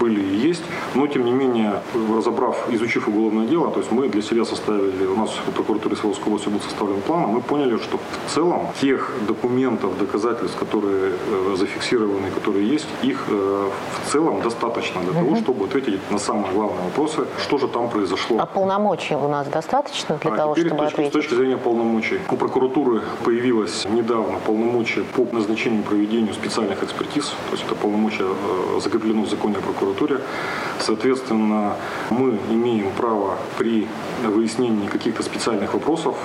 [0.00, 0.62] были и есть,
[0.94, 1.80] но тем не менее,
[2.16, 6.26] разобрав, изучив уголовное дело, то есть мы для себя составили, у нас в прокуратуре Свердловской
[6.28, 11.56] области был составлен план, а мы поняли, что в целом тех документов, доказательств, которые э,
[11.56, 13.68] зафиксированы, которые есть, их э,
[14.04, 18.38] в целом достаточно для того, чтобы ответить на самые главные вопросы, что же там произошло.
[18.40, 21.12] А полномочий у нас достаточно для а того, теперь чтобы ответить?
[21.12, 22.20] С точки зрения полномочий.
[22.30, 28.24] У прокуратуры появилось недавно полномочия по назначению проведения проведению специальных экспертиз, то есть это полномочия
[28.24, 29.77] э, закреплено в законе о прокуратуре.
[30.80, 31.74] Соответственно,
[32.10, 33.86] мы имеем право при
[34.22, 36.16] выяснении каких-то специальных вопросов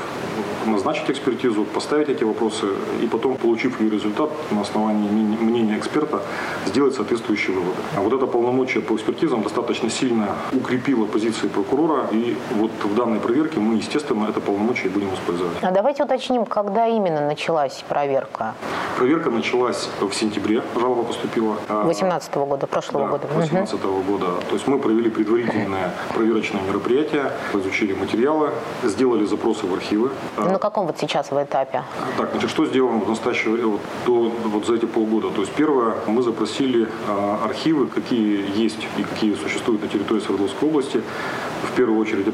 [0.66, 2.68] назначить экспертизу, поставить эти вопросы
[3.02, 6.22] и потом, получив ее результат на основании мнения эксперта,
[6.66, 7.78] сделать соответствующие выводы.
[7.96, 13.20] А вот это полномочие по экспертизам достаточно сильно укрепило позиции прокурора, и вот в данной
[13.20, 15.54] проверке мы, естественно, это полномочие будем использовать.
[15.62, 18.54] А давайте уточним, когда именно началась проверка?
[18.98, 21.58] Проверка началась в сентябре, жалоба поступила.
[21.70, 23.28] 18 -го года, прошлого да, года.
[23.36, 24.26] 18 -го года.
[24.50, 28.50] То есть мы провели предварительное проверочное мероприятие, изучили материалы,
[28.84, 30.10] сделали запросы в архивы.
[30.54, 31.82] На каком вот сейчас в этапе?
[32.16, 35.32] Так, значит, что сделано в настоящее время, вот, до, вот за эти полгода?
[35.32, 40.70] То есть первое, мы запросили а, архивы, какие есть и какие существуют на территории Свердловской
[40.70, 41.02] области.
[41.64, 42.28] В первую очередь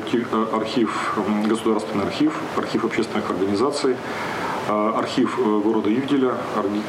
[0.51, 4.38] архив, государственный архив, архив общественных организаций, а,
[4.69, 6.33] архив э, города Ивделя,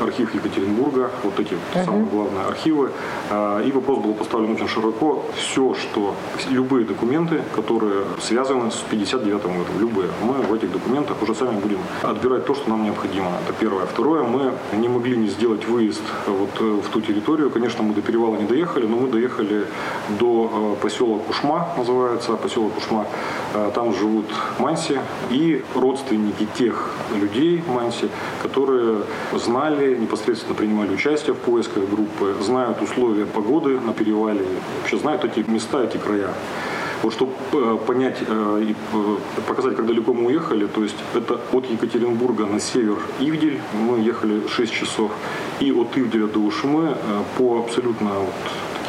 [0.01, 1.85] архив Екатеринбурга, вот эти uh-huh.
[1.85, 2.91] самые главные архивы.
[3.31, 5.25] А, и вопрос был поставлен очень широко.
[5.37, 6.15] Все, что,
[6.51, 11.79] любые документы, которые связаны с 59 годом, любые, мы в этих документах уже сами будем
[12.03, 13.31] отбирать то, что нам необходимо.
[13.45, 13.87] Это первое.
[13.87, 17.51] Второе, мы не могли не сделать выезд вот э, в ту территорию.
[17.51, 19.67] Конечно, мы до перевала не доехали, но мы доехали
[20.19, 23.07] до э, поселка Кушма, называется, поселок Кушма.
[23.75, 24.27] Там живут
[24.59, 24.99] манси
[25.31, 26.91] и родственники тех
[27.21, 28.09] людей, Манси,
[28.43, 29.03] которые
[29.33, 34.45] знали, непосредственно принимали участие в поисках группы, знают условия погоды на перевале,
[34.81, 36.35] вообще знают эти места, эти края.
[37.03, 41.41] Вот чтобы э, понять э, и э, показать, как далеко мы уехали, то есть это
[41.53, 45.11] от Екатеринбурга на север Ивдель, мы ехали 6 часов,
[45.61, 46.95] и от Ивделя до Ушмы
[47.39, 48.35] по абсолютно вот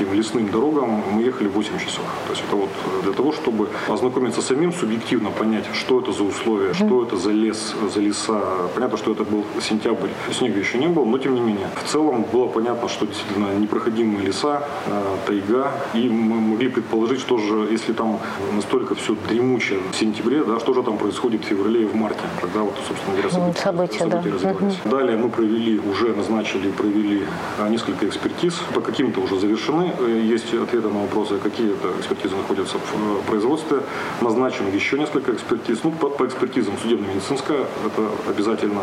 [0.01, 2.03] таким лесным дорогам мы ехали 8 часов.
[2.27, 2.69] То есть это вот
[3.03, 7.75] для того, чтобы ознакомиться самим, субъективно понять, что это за условия, что это за лес,
[7.93, 8.41] за леса.
[8.73, 11.67] Понятно, что это был сентябрь, снега еще не было, но тем не менее.
[11.83, 17.37] В целом было понятно, что действительно непроходимые леса, э, тайга, и мы могли предположить, что
[17.37, 18.19] же, если там
[18.55, 22.23] настолько все дремучее в сентябре, да, что же там происходит в феврале и в марте,
[22.41, 24.35] когда вот, собственно говоря, события, события, события да.
[24.35, 24.77] развивались.
[24.85, 27.21] Далее мы провели, уже назначили провели
[27.59, 28.53] а, несколько экспертиз.
[28.73, 29.90] По каким-то уже завершены.
[29.99, 33.81] Э, есть ответы на вопросы, какие это экспертизы находятся в э, производстве.
[34.21, 35.83] Назначено еще несколько экспертиз.
[35.83, 38.81] Ну, по, по экспертизам судебно-медицинская, это обязательно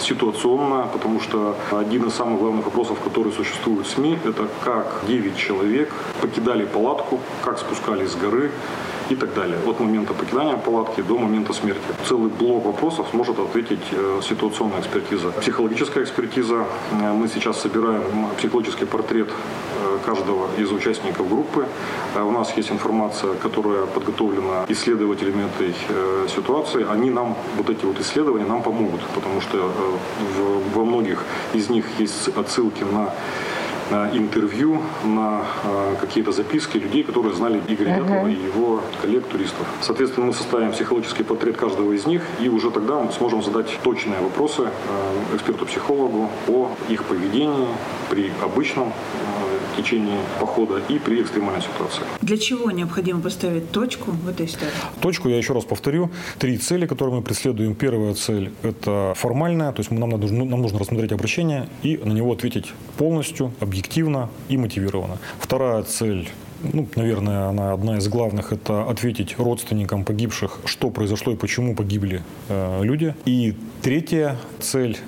[0.00, 5.36] ситуационно, потому что один из самых главных вопросов, которые существуют в СМИ, это как 9
[5.36, 8.50] человек покидали палатку, как спускались с горы,
[9.10, 9.58] и так далее.
[9.66, 11.80] От момента покидания палатки до момента смерти.
[12.06, 15.30] Целый блок вопросов сможет ответить э, ситуационная экспертиза.
[15.30, 16.64] Психологическая экспертиза.
[16.92, 18.02] Э, мы сейчас собираем
[18.36, 21.66] психологический портрет э, каждого из участников группы.
[22.16, 25.74] У нас есть информация, которая подготовлена исследователями этой
[26.28, 26.86] ситуации.
[26.90, 29.72] Они нам, вот эти вот исследования нам помогут, потому что
[30.74, 33.12] во многих из них есть отсылки на
[34.12, 38.30] интервью, на а, какие-то записки людей, которые знали Игоря uh-huh.
[38.30, 39.66] И его коллег-туристов.
[39.80, 44.20] Соответственно, мы составим психологический портрет каждого из них, и уже тогда мы сможем задать точные
[44.20, 47.68] вопросы а, эксперту-психологу о их поведении
[48.10, 48.92] при обычном
[49.78, 52.02] течение похода и при экстремальной ситуации.
[52.20, 54.72] Для чего необходимо поставить точку в этой истории?
[55.00, 57.74] Точку, я еще раз повторю, три цели, которые мы преследуем.
[57.74, 62.32] Первая цель– это формальная, то есть нам, надо, нам нужно рассмотреть обращение и на него
[62.32, 65.18] ответить полностью, объективно и мотивированно.
[65.38, 66.28] Вторая цель
[66.72, 72.22] ну, наверное, она одна из главных, это ответить родственникам погибших, что произошло и почему погибли
[72.48, 73.14] э, люди.
[73.24, 74.98] И третья цель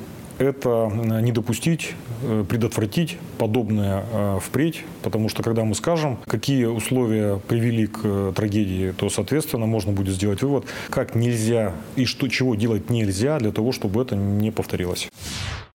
[0.41, 6.65] это э, не допустить, э, предотвратить подобное э, впредь, потому что когда мы скажем, какие
[6.65, 12.55] условия привели к трагедии, то, соответственно, можно будет сделать вывод, как нельзя и что, чего
[12.55, 15.09] делать нельзя для того, чтобы это не повторилось.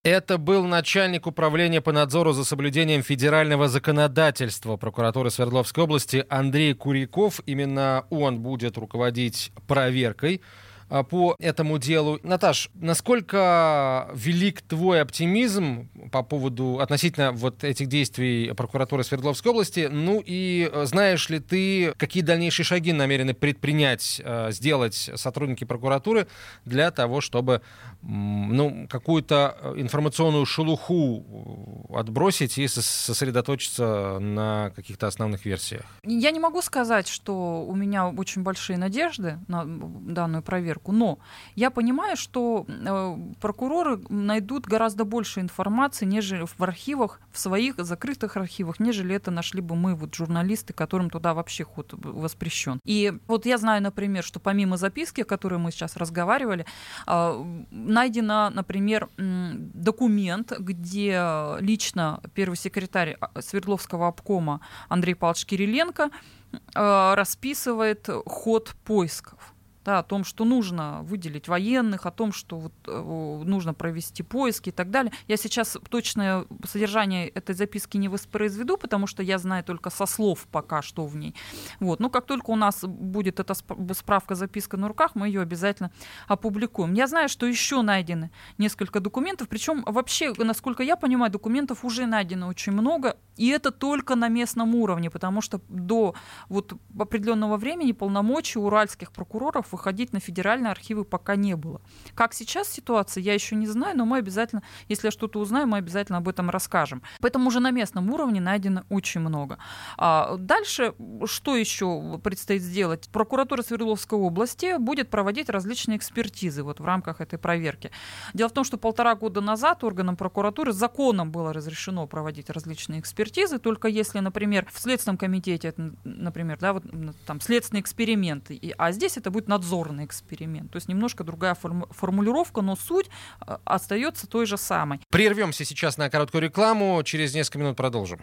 [0.02, 7.40] Это был начальник управления по надзору за соблюдением федерального законодательства прокуратуры Свердловской области Андрей Куряков.
[7.46, 10.42] Именно он будет руководить проверкой
[10.88, 12.18] по этому делу.
[12.22, 19.88] Наташ, насколько велик твой оптимизм по поводу относительно вот этих действий прокуратуры Свердловской области?
[19.90, 26.28] Ну и э, знаешь ли ты, какие дальнейшие шаги намерены предпринять, э, сделать сотрудники прокуратуры
[26.64, 27.62] для того, чтобы
[28.02, 35.84] ну, какую-то э, информационную шелуху отбросить и сосредоточиться на каких-то основных версиях?
[36.04, 40.92] Я не могу сказать, что у меня очень большие надежды на данную проверку проверку.
[40.92, 41.18] Но
[41.56, 48.36] я понимаю, что э, прокуроры найдут гораздо больше информации, нежели в архивах, в своих закрытых
[48.36, 52.80] архивах, нежели это нашли бы мы, вот журналисты, которым туда вообще ход воспрещен.
[52.84, 56.64] И вот я знаю, например, что помимо записки, о которой мы сейчас разговаривали,
[57.06, 66.10] э, найдено, например, документ, где лично первый секретарь а, Свердловского обкома Андрей Павлович Кириленко
[66.52, 69.55] э, расписывает ход поисков
[69.86, 74.70] да, о том, что нужно выделить военных, о том, что вот, э, нужно провести поиски
[74.70, 75.12] и так далее.
[75.28, 80.48] Я сейчас точное содержание этой записки не воспроизведу, потому что я знаю только со слов
[80.50, 81.34] пока, что в ней.
[81.78, 82.00] Вот.
[82.00, 83.54] Но как только у нас будет эта
[83.94, 85.92] справка, записка на руках, мы ее обязательно
[86.26, 86.94] опубликуем.
[86.94, 92.48] Я знаю, что еще найдены несколько документов, причем вообще, насколько я понимаю, документов уже найдено
[92.48, 96.14] очень много, и это только на местном уровне, потому что до
[96.48, 101.80] вот определенного времени полномочий уральских прокуроров выходить на федеральные архивы пока не было.
[102.14, 105.76] Как сейчас ситуация, я еще не знаю, но мы обязательно, если я что-то узнаю, мы
[105.76, 107.02] обязательно об этом расскажем.
[107.20, 109.58] Поэтому уже на местном уровне найдено очень много.
[109.98, 110.94] А дальше,
[111.26, 113.08] что еще предстоит сделать?
[113.12, 117.90] Прокуратура Свердловской области будет проводить различные экспертизы вот в рамках этой проверки.
[118.32, 123.58] Дело в том, что полтора года назад органам прокуратуры законом было разрешено проводить различные экспертизы,
[123.58, 126.84] только если, например, в Следственном комитете, например, да, вот
[127.26, 130.70] там следственный эксперимент, а здесь это будет надзор надзорный эксперимент.
[130.70, 133.10] То есть немножко другая форму- формулировка, но суть
[133.46, 135.00] э, остается той же самой.
[135.10, 138.20] Прервемся сейчас на короткую рекламу, через несколько минут продолжим.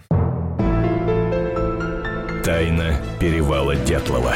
[2.44, 4.36] Тайна перевала Дятлова.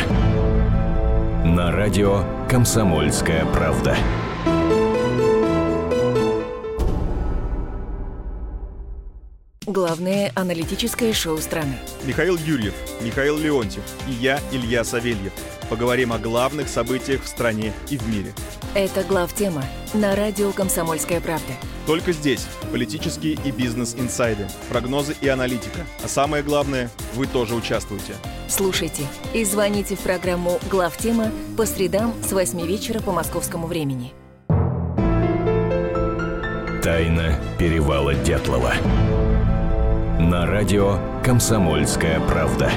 [1.45, 3.95] На радио «Комсомольская правда».
[9.65, 11.77] Главное аналитическое шоу страны.
[12.05, 15.33] Михаил Юрьев, Михаил Леонтьев и я, Илья Савельев–
[15.69, 18.33] Поговорим о главных событиях в стране и в мире.
[18.73, 21.53] Это глав тема на радио «Комсомольская правда».
[21.85, 25.81] Только здесь политические и бизнес-инсайды, прогнозы и аналитика.
[26.03, 28.13] А самое главное, вы тоже участвуете.
[28.47, 29.03] Слушайте
[29.33, 34.13] и звоните в программу «Глав тема» по средам с 8 вечера по московскому времени.
[36.81, 38.73] Тайна перевала Дятлова.
[40.19, 42.71] На радио «Комсомольская правда».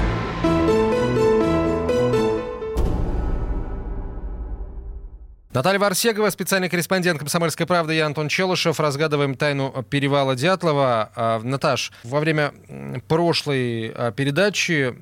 [5.52, 8.78] Наталья Варсегова, специальный корреспондент «Комсомольской правды», я Антон Челышев.
[8.78, 11.10] Разгадываем тайну перевала Дятлова.
[11.16, 12.54] А, Наташ, во время
[13.08, 14.94] прошлой а, передачи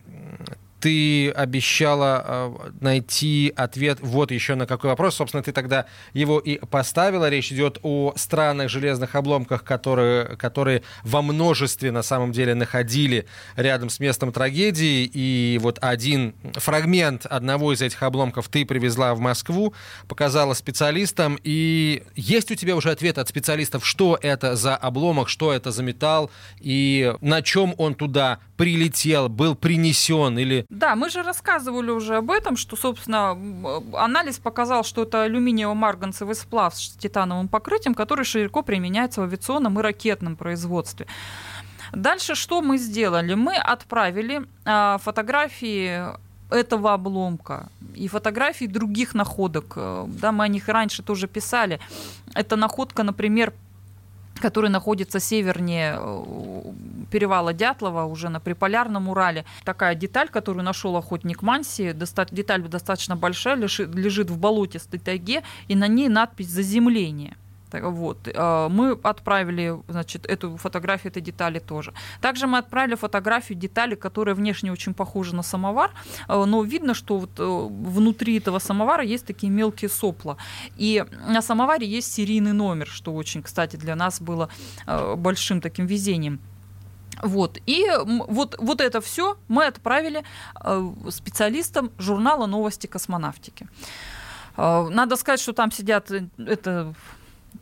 [0.80, 5.16] ты обещала э, найти ответ вот еще на какой вопрос.
[5.16, 7.28] Собственно, ты тогда его и поставила.
[7.28, 13.26] Речь идет о странных железных обломках, которые, которые во множестве на самом деле находили
[13.56, 15.10] рядом с местом трагедии.
[15.12, 19.74] И вот один фрагмент одного из этих обломков ты привезла в Москву,
[20.06, 21.38] показала специалистам.
[21.42, 25.82] И есть у тебя уже ответ от специалистов, что это за обломок, что это за
[25.82, 32.16] металл и на чем он туда прилетел, был принесен или да, мы же рассказывали уже
[32.16, 33.30] об этом, что, собственно,
[33.94, 39.82] анализ показал, что это алюминиево-марганцевый сплав с титановым покрытием, который широко применяется в авиационном и
[39.82, 41.06] ракетном производстве.
[41.92, 43.32] Дальше что мы сделали?
[43.34, 46.02] Мы отправили э, фотографии
[46.50, 49.72] этого обломка и фотографии других находок.
[49.74, 51.80] Да, мы о них раньше тоже писали.
[52.34, 53.52] Это находка, например,
[54.40, 56.62] который находится севернее э,
[57.10, 59.44] перевала Дятлова, уже на Приполярном Урале.
[59.64, 61.92] Такая деталь, которую нашел охотник Манси,
[62.30, 67.36] деталь достаточно большая, лежит в болотистой тайге, и на ней надпись «Заземление».
[67.72, 68.28] Вот.
[68.28, 71.92] Э, мы отправили значит, эту фотографию этой детали тоже.
[72.20, 75.90] Также мы отправили фотографию детали, которая внешне очень похожа на самовар,
[76.28, 80.36] э, но видно, что вот э, внутри этого самовара есть такие мелкие сопла.
[80.78, 84.48] И на самоваре есть серийный номер, что очень, кстати, для нас было
[85.16, 86.40] большим таким везением.
[87.22, 87.58] Вот.
[87.66, 90.24] И вот, вот это все мы отправили
[91.10, 93.68] специалистам журнала «Новости космонавтики».
[94.56, 96.94] Надо сказать, что там сидят это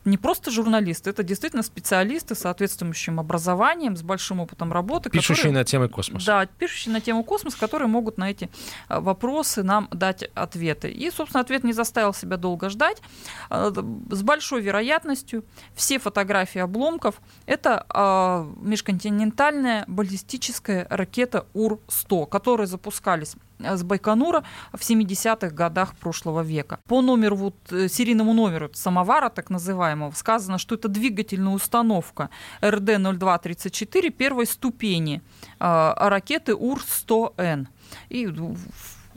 [0.05, 5.09] не просто журналисты, это действительно специалисты с соответствующим образованием, с большим опытом работы.
[5.09, 6.25] Пишущие которые, на тему космоса.
[6.25, 8.49] Да, пишущие на тему космоса, которые могут на эти
[8.89, 10.89] э, вопросы нам дать ответы.
[10.89, 13.01] И, собственно, ответ не заставил себя долго ждать.
[13.49, 13.71] Э,
[14.09, 15.43] с большой вероятностью
[15.75, 24.43] все фотографии обломков— это э, межконтинентальная баллистическая ракета УР-100, которые запускались с Байконура
[24.73, 26.79] в 70-х годах прошлого века.
[26.87, 32.29] По номеру, вот, э, серийному номеру самовара, так называемого, сказано, что это двигательная установка
[32.61, 35.21] РД-0234 первой ступени
[35.59, 37.67] э, ракеты УР-100Н.
[38.09, 38.27] И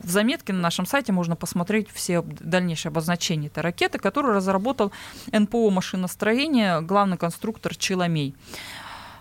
[0.02, 4.92] в заметке на нашем сайте можно посмотреть все дальнейшие обозначения этой ракеты, которую разработал
[5.30, 8.34] НПО машиностроения главный конструктор Челомей.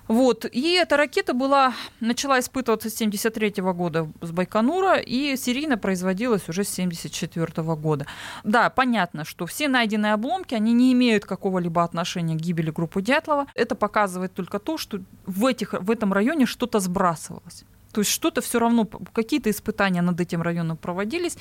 [0.10, 0.46] Вот.
[0.52, 6.64] И эта ракета была, начала испытываться с 1973 года с Байконура и серийно производилась уже
[6.64, 8.08] с 1974 года.
[8.44, 13.46] Да, понятно, что все найденные обломки, они не имеют какого-либо отношения к гибели группы Дятлова.
[13.54, 17.64] Это показывает только то, что в, этих, в этом районе что-то сбрасывалось.
[17.92, 21.38] То есть что-то все равно, какие-то испытания над этим районом проводились,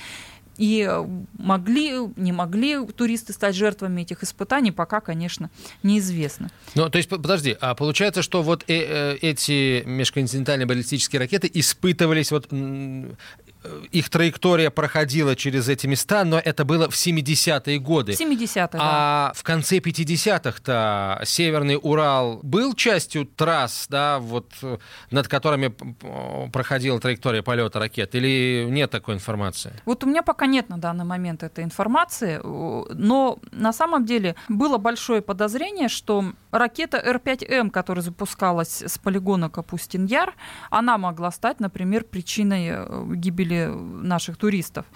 [0.58, 1.06] и э,
[1.38, 5.50] могли, не могли туристы стать жертвами этих испытаний, пока, конечно,
[5.82, 6.50] неизвестно.
[6.74, 12.30] Ну, то есть, подожди, а получается, что вот э -э эти межконтинентальные баллистические ракеты испытывались
[12.32, 12.48] вот
[13.90, 18.12] их траектория проходила через эти места, но это было в 70-е годы.
[18.12, 19.32] В 70-е, А да.
[19.34, 24.52] в конце 50-х-то Северный Урал был частью трасс, да, вот
[25.10, 25.74] над которыми
[26.50, 29.72] проходила траектория полета ракет, или нет такой информации?
[29.84, 34.78] Вот у меня пока нет на данный момент этой информации, но на самом деле было
[34.78, 40.34] большое подозрение, что ракета Р-5М, которая запускалась с полигона Капустин-Яр,
[40.70, 44.86] она могла стать, например, причиной э, гибели наших туристов.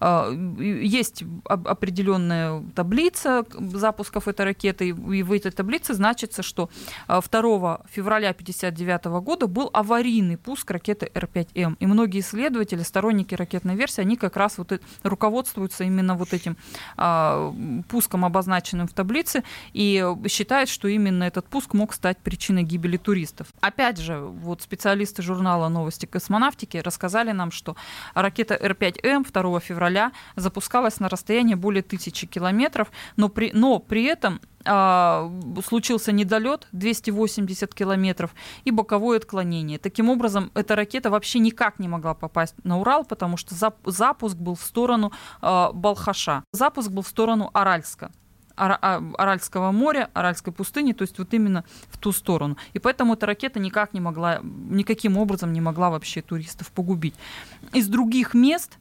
[0.00, 3.44] А, есть определенная таблица
[3.74, 6.70] запусков этой ракеты, и в этой таблице значится, что
[7.06, 11.76] 2 а, февраля 1959 года был аварийный пуск ракеты Р-5М.
[11.78, 16.56] И многие исследователи, сторонники ракетной версии, они как раз вот руководствуются именно вот этим
[16.96, 17.54] а,
[17.88, 19.42] пуском, обозначенным в таблице,
[19.72, 23.48] и считают, что именно этот пуск мог стать причиной гибели туристов.
[23.60, 27.76] Опять же, вот специалисты журнала «Новости космонавтики» рассказали нам, что
[28.14, 34.40] Ракета Р-5М 2 февраля запускалась на расстоянии более тысячи километров, но при, но при этом
[34.64, 35.30] а,
[35.64, 38.34] случился недолет 280 километров
[38.64, 39.78] и боковое отклонение.
[39.78, 44.54] Таким образом, эта ракета вообще никак не могла попасть на Урал, потому что запуск был
[44.54, 46.44] в сторону а, Балхаша.
[46.52, 48.10] Запуск был в сторону Аральска.
[48.56, 52.56] А, Аральского моря, Аральской пустыни, то есть вот именно в ту сторону.
[52.72, 57.14] И поэтому эта ракета никак не могла, никаким образом не могла вообще туристов погубить.
[57.72, 58.78] Из других мест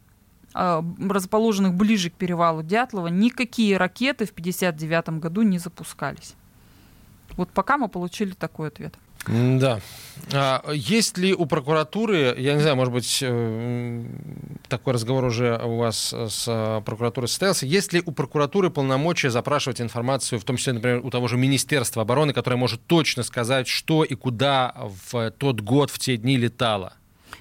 [0.54, 6.36] а, расположенных ближе к перевалу Дятлова, никакие ракеты в 1959 году не запускались.
[7.38, 8.94] Вот пока мы получили такой ответ.
[9.28, 9.80] Да.
[10.34, 14.04] А есть ли у прокуратуры, я не знаю, может быть, э,
[14.68, 20.40] такой разговор уже у вас с прокуратурой состоялся, есть ли у прокуратуры полномочия запрашивать информацию,
[20.40, 24.16] в том числе, например, у того же Министерства обороны, которое может точно сказать, что и
[24.16, 24.76] куда
[25.10, 26.94] в тот год, в те дни летало?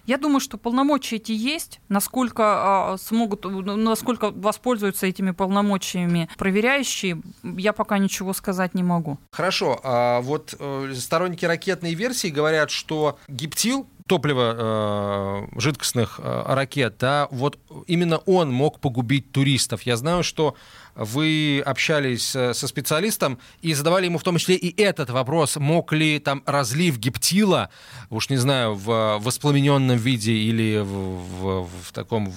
[0.07, 1.81] Я думаю, что полномочия эти есть.
[1.89, 9.19] Насколько а, смогут, насколько воспользуются этими полномочиями проверяющие, я пока ничего сказать не могу.
[9.33, 9.81] Хорошо.
[9.83, 17.29] А вот э, сторонники ракетной версии говорят, что гиптил топлива э, жидкостных э, ракет, да,
[17.31, 19.83] вот именно он мог погубить туристов.
[19.83, 20.57] Я знаю, что
[20.95, 25.93] вы общались э, со специалистом и задавали ему в том числе и этот вопрос, мог
[25.93, 27.71] ли там разлив гептила,
[28.11, 32.33] уж не знаю, в воспламененном виде или в, в, в таком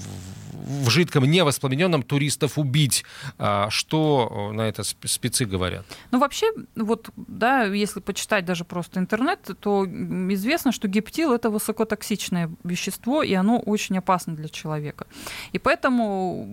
[0.64, 3.04] в жидком невоспламененном туристов убить.
[3.38, 5.86] А что на это спецы говорят?
[6.12, 12.50] Ну, вообще, вот, да, если почитать даже просто интернет, то известно, что гептил— это высокотоксичное
[12.64, 15.08] вещество, и оно очень опасно для человека.
[15.52, 16.48] И поэтому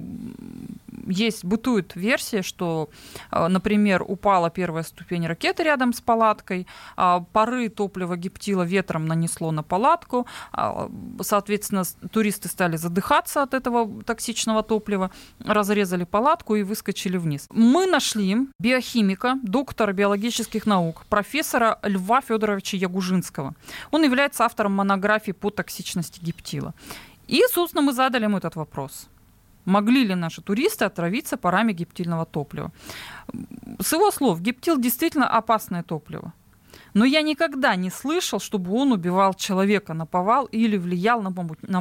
[1.07, 2.91] есть, бытует версия, что,
[3.30, 6.66] а, например, упала первая ступень ракеты рядом с палаткой,
[6.97, 14.03] а, пары топлива гептила ветром нанесло на палатку, а, соответственно, туристы стали задыхаться от этого
[14.03, 15.11] токсичного топлива,
[15.45, 17.47] разрезали палатку и выскочили вниз.
[17.51, 23.55] Мы нашли биохимика, доктора биологических наук, профессора Льва Федоровича Ягужинского.
[23.91, 26.74] Он является автором монографии по токсичности гептила.
[27.26, 29.09] И, собственно, мы задали ему этот вопрос
[29.64, 32.72] могли ли наши туристы отравиться парами гептильного топлива.
[33.80, 36.32] С его слов, гептил действительно опасное топливо.
[36.95, 41.32] Но я никогда не слышал, чтобы он убивал человека на повал или влиял на,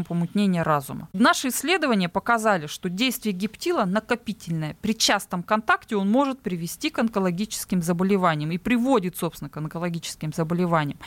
[0.03, 1.09] помутнение разума.
[1.13, 4.75] Наши исследования показали, что действие гептила накопительное.
[4.81, 10.99] При частом контакте он может привести к онкологическим заболеваниям и приводит, собственно, к онкологическим заболеваниям.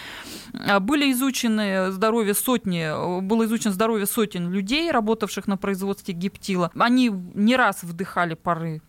[0.54, 6.70] А, были изучены здоровье сотни, было изучено здоровье сотен людей, работавших на производстве гептила.
[6.78, 8.82] Они не раз вдыхали пары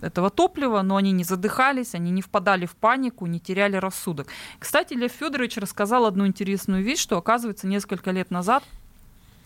[0.00, 4.28] этого топлива, но они не задыхались, они не впадали в панику, не теряли рассудок.
[4.58, 8.62] Кстати, Лев Федорович рассказал одну интересную вещь, что, оказывается, несколько лет назад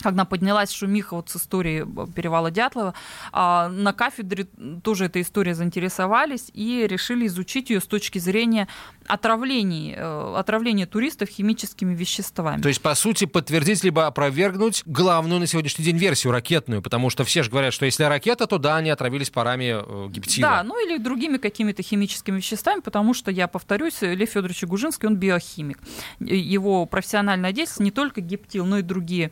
[0.01, 2.93] когда поднялась шумиха вот с историей э, перевала Дятлова,
[3.31, 4.47] а на кафедре
[4.83, 8.67] тоже этой историей заинтересовались и решили изучить ее с точки зрения
[9.07, 12.61] отравлений, э, отравления туристов химическими веществами.
[12.61, 17.23] То есть, по сути, подтвердить либо опровергнуть главную на сегодняшний день версию ракетную, потому что
[17.23, 20.49] все же говорят, что если ракета, то да, они отравились парами э, гептила.
[20.49, 25.15] Да, ну или другими какими-то химическими веществами, потому что, я повторюсь, Лев Федорович Гужинский, он
[25.15, 25.79] биохимик.
[26.19, 29.31] Его профессиональная деятельность не только гептил, но и другие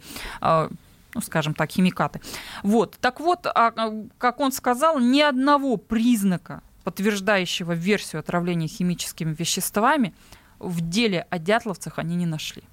[1.16, 2.22] ну, скажем так, химикаты.
[2.62, 2.97] Вот.
[2.99, 10.14] Так вот, а, а, как он сказал, ни одного признака, подтверждающего версию отравления химическими веществами,
[10.60, 12.64] в деле о дятловцах они не нашли.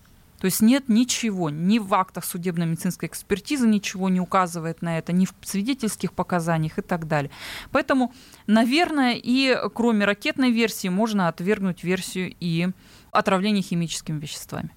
[0.43, 5.25] То есть нет ничего, ни в актах судебно-медицинской экспертизы ничего не указывает на это, ни
[5.25, 7.31] в свидетельских показаниях и так далее.
[7.71, 8.13] Поэтому,
[8.49, 12.71] наверное, и кроме ракетной версии можно отвергнуть версию и
[13.13, 14.71] отравления химическими веществами.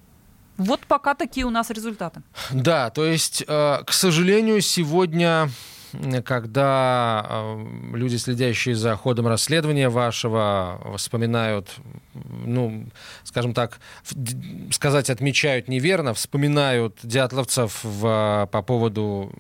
[0.57, 2.21] Вот пока такие у нас результаты.
[2.51, 5.49] Да, то есть, э, к сожалению, сегодня
[6.25, 11.69] когда э, люди, следящие за ходом расследования вашего, вспоминают,
[12.13, 12.87] ну,
[13.23, 13.79] скажем так,
[14.71, 19.31] сказать отмечают неверно, вспоминают дятловцев в, по поводу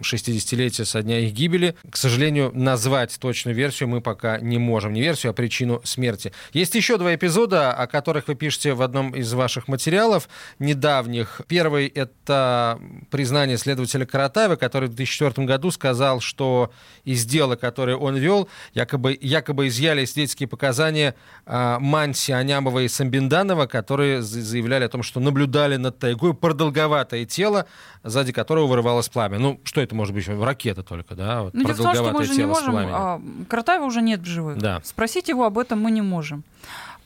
[0.00, 1.74] 60-летия со дня их гибели.
[1.90, 4.92] К сожалению, назвать точную версию мы пока не можем.
[4.92, 6.32] Не версию, а причину смерти.
[6.52, 10.28] Есть еще два эпизода, о которых вы пишете в одном из ваших материалов
[10.58, 11.42] недавних.
[11.48, 12.80] Первый— это
[13.10, 16.70] признание следователя Каратаева, который в 2004 году сказал, сказал, что
[17.04, 21.14] из дела, которое он вел, якобы, якобы изъяли свидетельские показания
[21.46, 27.66] э, Манси, Анямова и Самбинданова, которые заявляли о том, что наблюдали над тайгой продолговатое тело,
[28.04, 29.38] сзади которого вырывалось пламя.
[29.38, 30.28] Ну, что это может быть?
[30.28, 31.42] Ракета только, да?
[31.42, 34.58] Вот ну, продолговатое том, что мы тело не можем, а, Каратаева уже нет в живых.
[34.58, 34.80] Да.
[34.84, 36.44] Спросить его об этом мы не можем.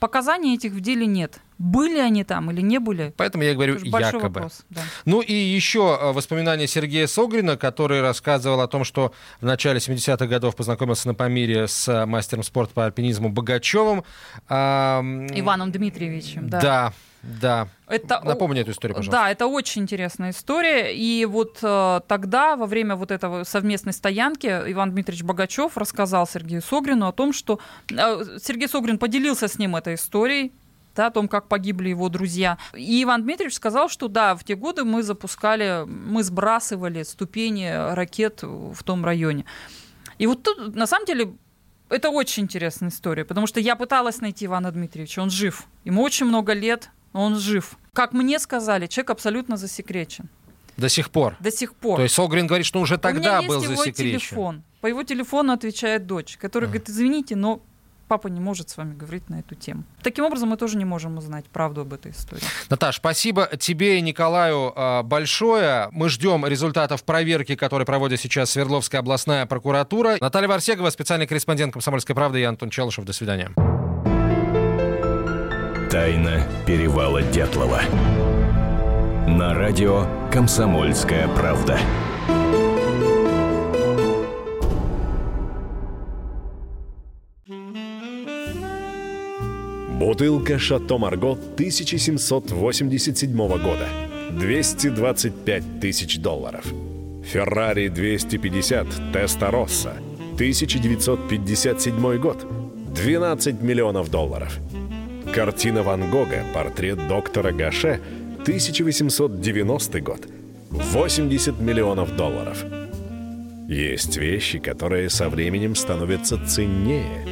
[0.05, 1.41] Показаний этих в деле нет.
[1.57, 3.15] Были они там или не были?
[3.17, 4.29] Поэтому я говорю якобы.
[4.29, 4.83] Вопрос, да.
[5.07, 10.27] Ну и еще э, воспоминания Сергея Согрина, который рассказывал о том, что в начале 70-х
[10.27, 14.05] годов познакомился на Памире с мастером спорта по альпинизму Богачевым.
[14.51, 16.61] Иваном Дмитриевичем, да.
[16.61, 16.93] Да,
[17.41, 17.69] да.
[17.87, 19.23] Это, Напомни эту историю, пожалуйста.
[19.23, 20.95] Да, это очень интересная история.
[20.97, 26.63] И вот э, тогда, во время вот этого совместной стоянки, Иван Дмитриевич Богачев рассказал Сергею
[26.63, 27.59] Согрину о том, что...
[27.91, 30.53] Э, Сергей Согрин поделился с ним этой историей,
[30.97, 32.59] да, о том, как погибли его друзья.
[32.75, 38.43] И Иван Дмитриевич сказал, что да, в те годы мы запускали, мы сбрасывали ступени ракет
[38.43, 39.45] в том районе.
[40.19, 41.35] И вот тут, на самом деле,
[41.91, 45.67] Это очень интересная история, потому что я пыталась найти Ивана Дмитриевича, он жив.
[45.85, 47.79] Ему очень много лет, он жив.
[47.95, 50.29] Как мне сказали, человек абсолютно засекречен.
[50.77, 51.37] До сих пор?
[51.41, 51.97] До сих пор.
[51.97, 53.69] То есть Солгрин говорит, что уже тогда был засекречен?
[53.69, 54.63] У меня есть его телефон.
[54.81, 56.71] По его телефону отвечает дочь, которая а.
[56.71, 57.63] говорит, извините, но
[58.09, 59.85] папа не может с вами говорить на эту тему.
[60.03, 62.43] Таким образом, мы тоже не можем узнать правду об этой истории.
[62.69, 65.89] Наташ, спасибо тебе и Николаю а, большое.
[65.93, 70.17] Мы ждем результатов проверки, которые проводит сейчас Свердловская областная прокуратура.
[70.21, 73.05] Наталья Варсегова, специальный корреспондент «Комсомольской правды» и Антон Челышев.
[73.05, 73.53] До свидания.
[75.95, 77.81] Тайна перевала Дятлова.
[79.29, 81.79] На радио «Комсомольская правда».
[90.01, 93.87] Бутылка «Шато Марго» 1787 года.
[94.33, 96.65] 225 тысяч долларов.
[97.25, 99.93] «Феррари 250 Теста Росса»
[100.33, 102.45] 1957 год.
[102.97, 104.59] 12 миллионов долларов.
[105.35, 108.01] Картина Ван Гога «Портрет доктора Гаше»
[108.43, 110.29] 1890 год.
[110.71, 112.65] 80 миллионов долларов.
[113.69, 117.27] Есть вещи, которые со временем становятся ценнее.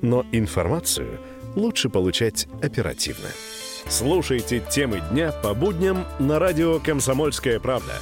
[0.00, 1.20] Но информацию–
[1.54, 3.28] лучше получать оперативно.
[3.88, 7.92] Слушайте темы дня по будням на радио «Комсомольская правда».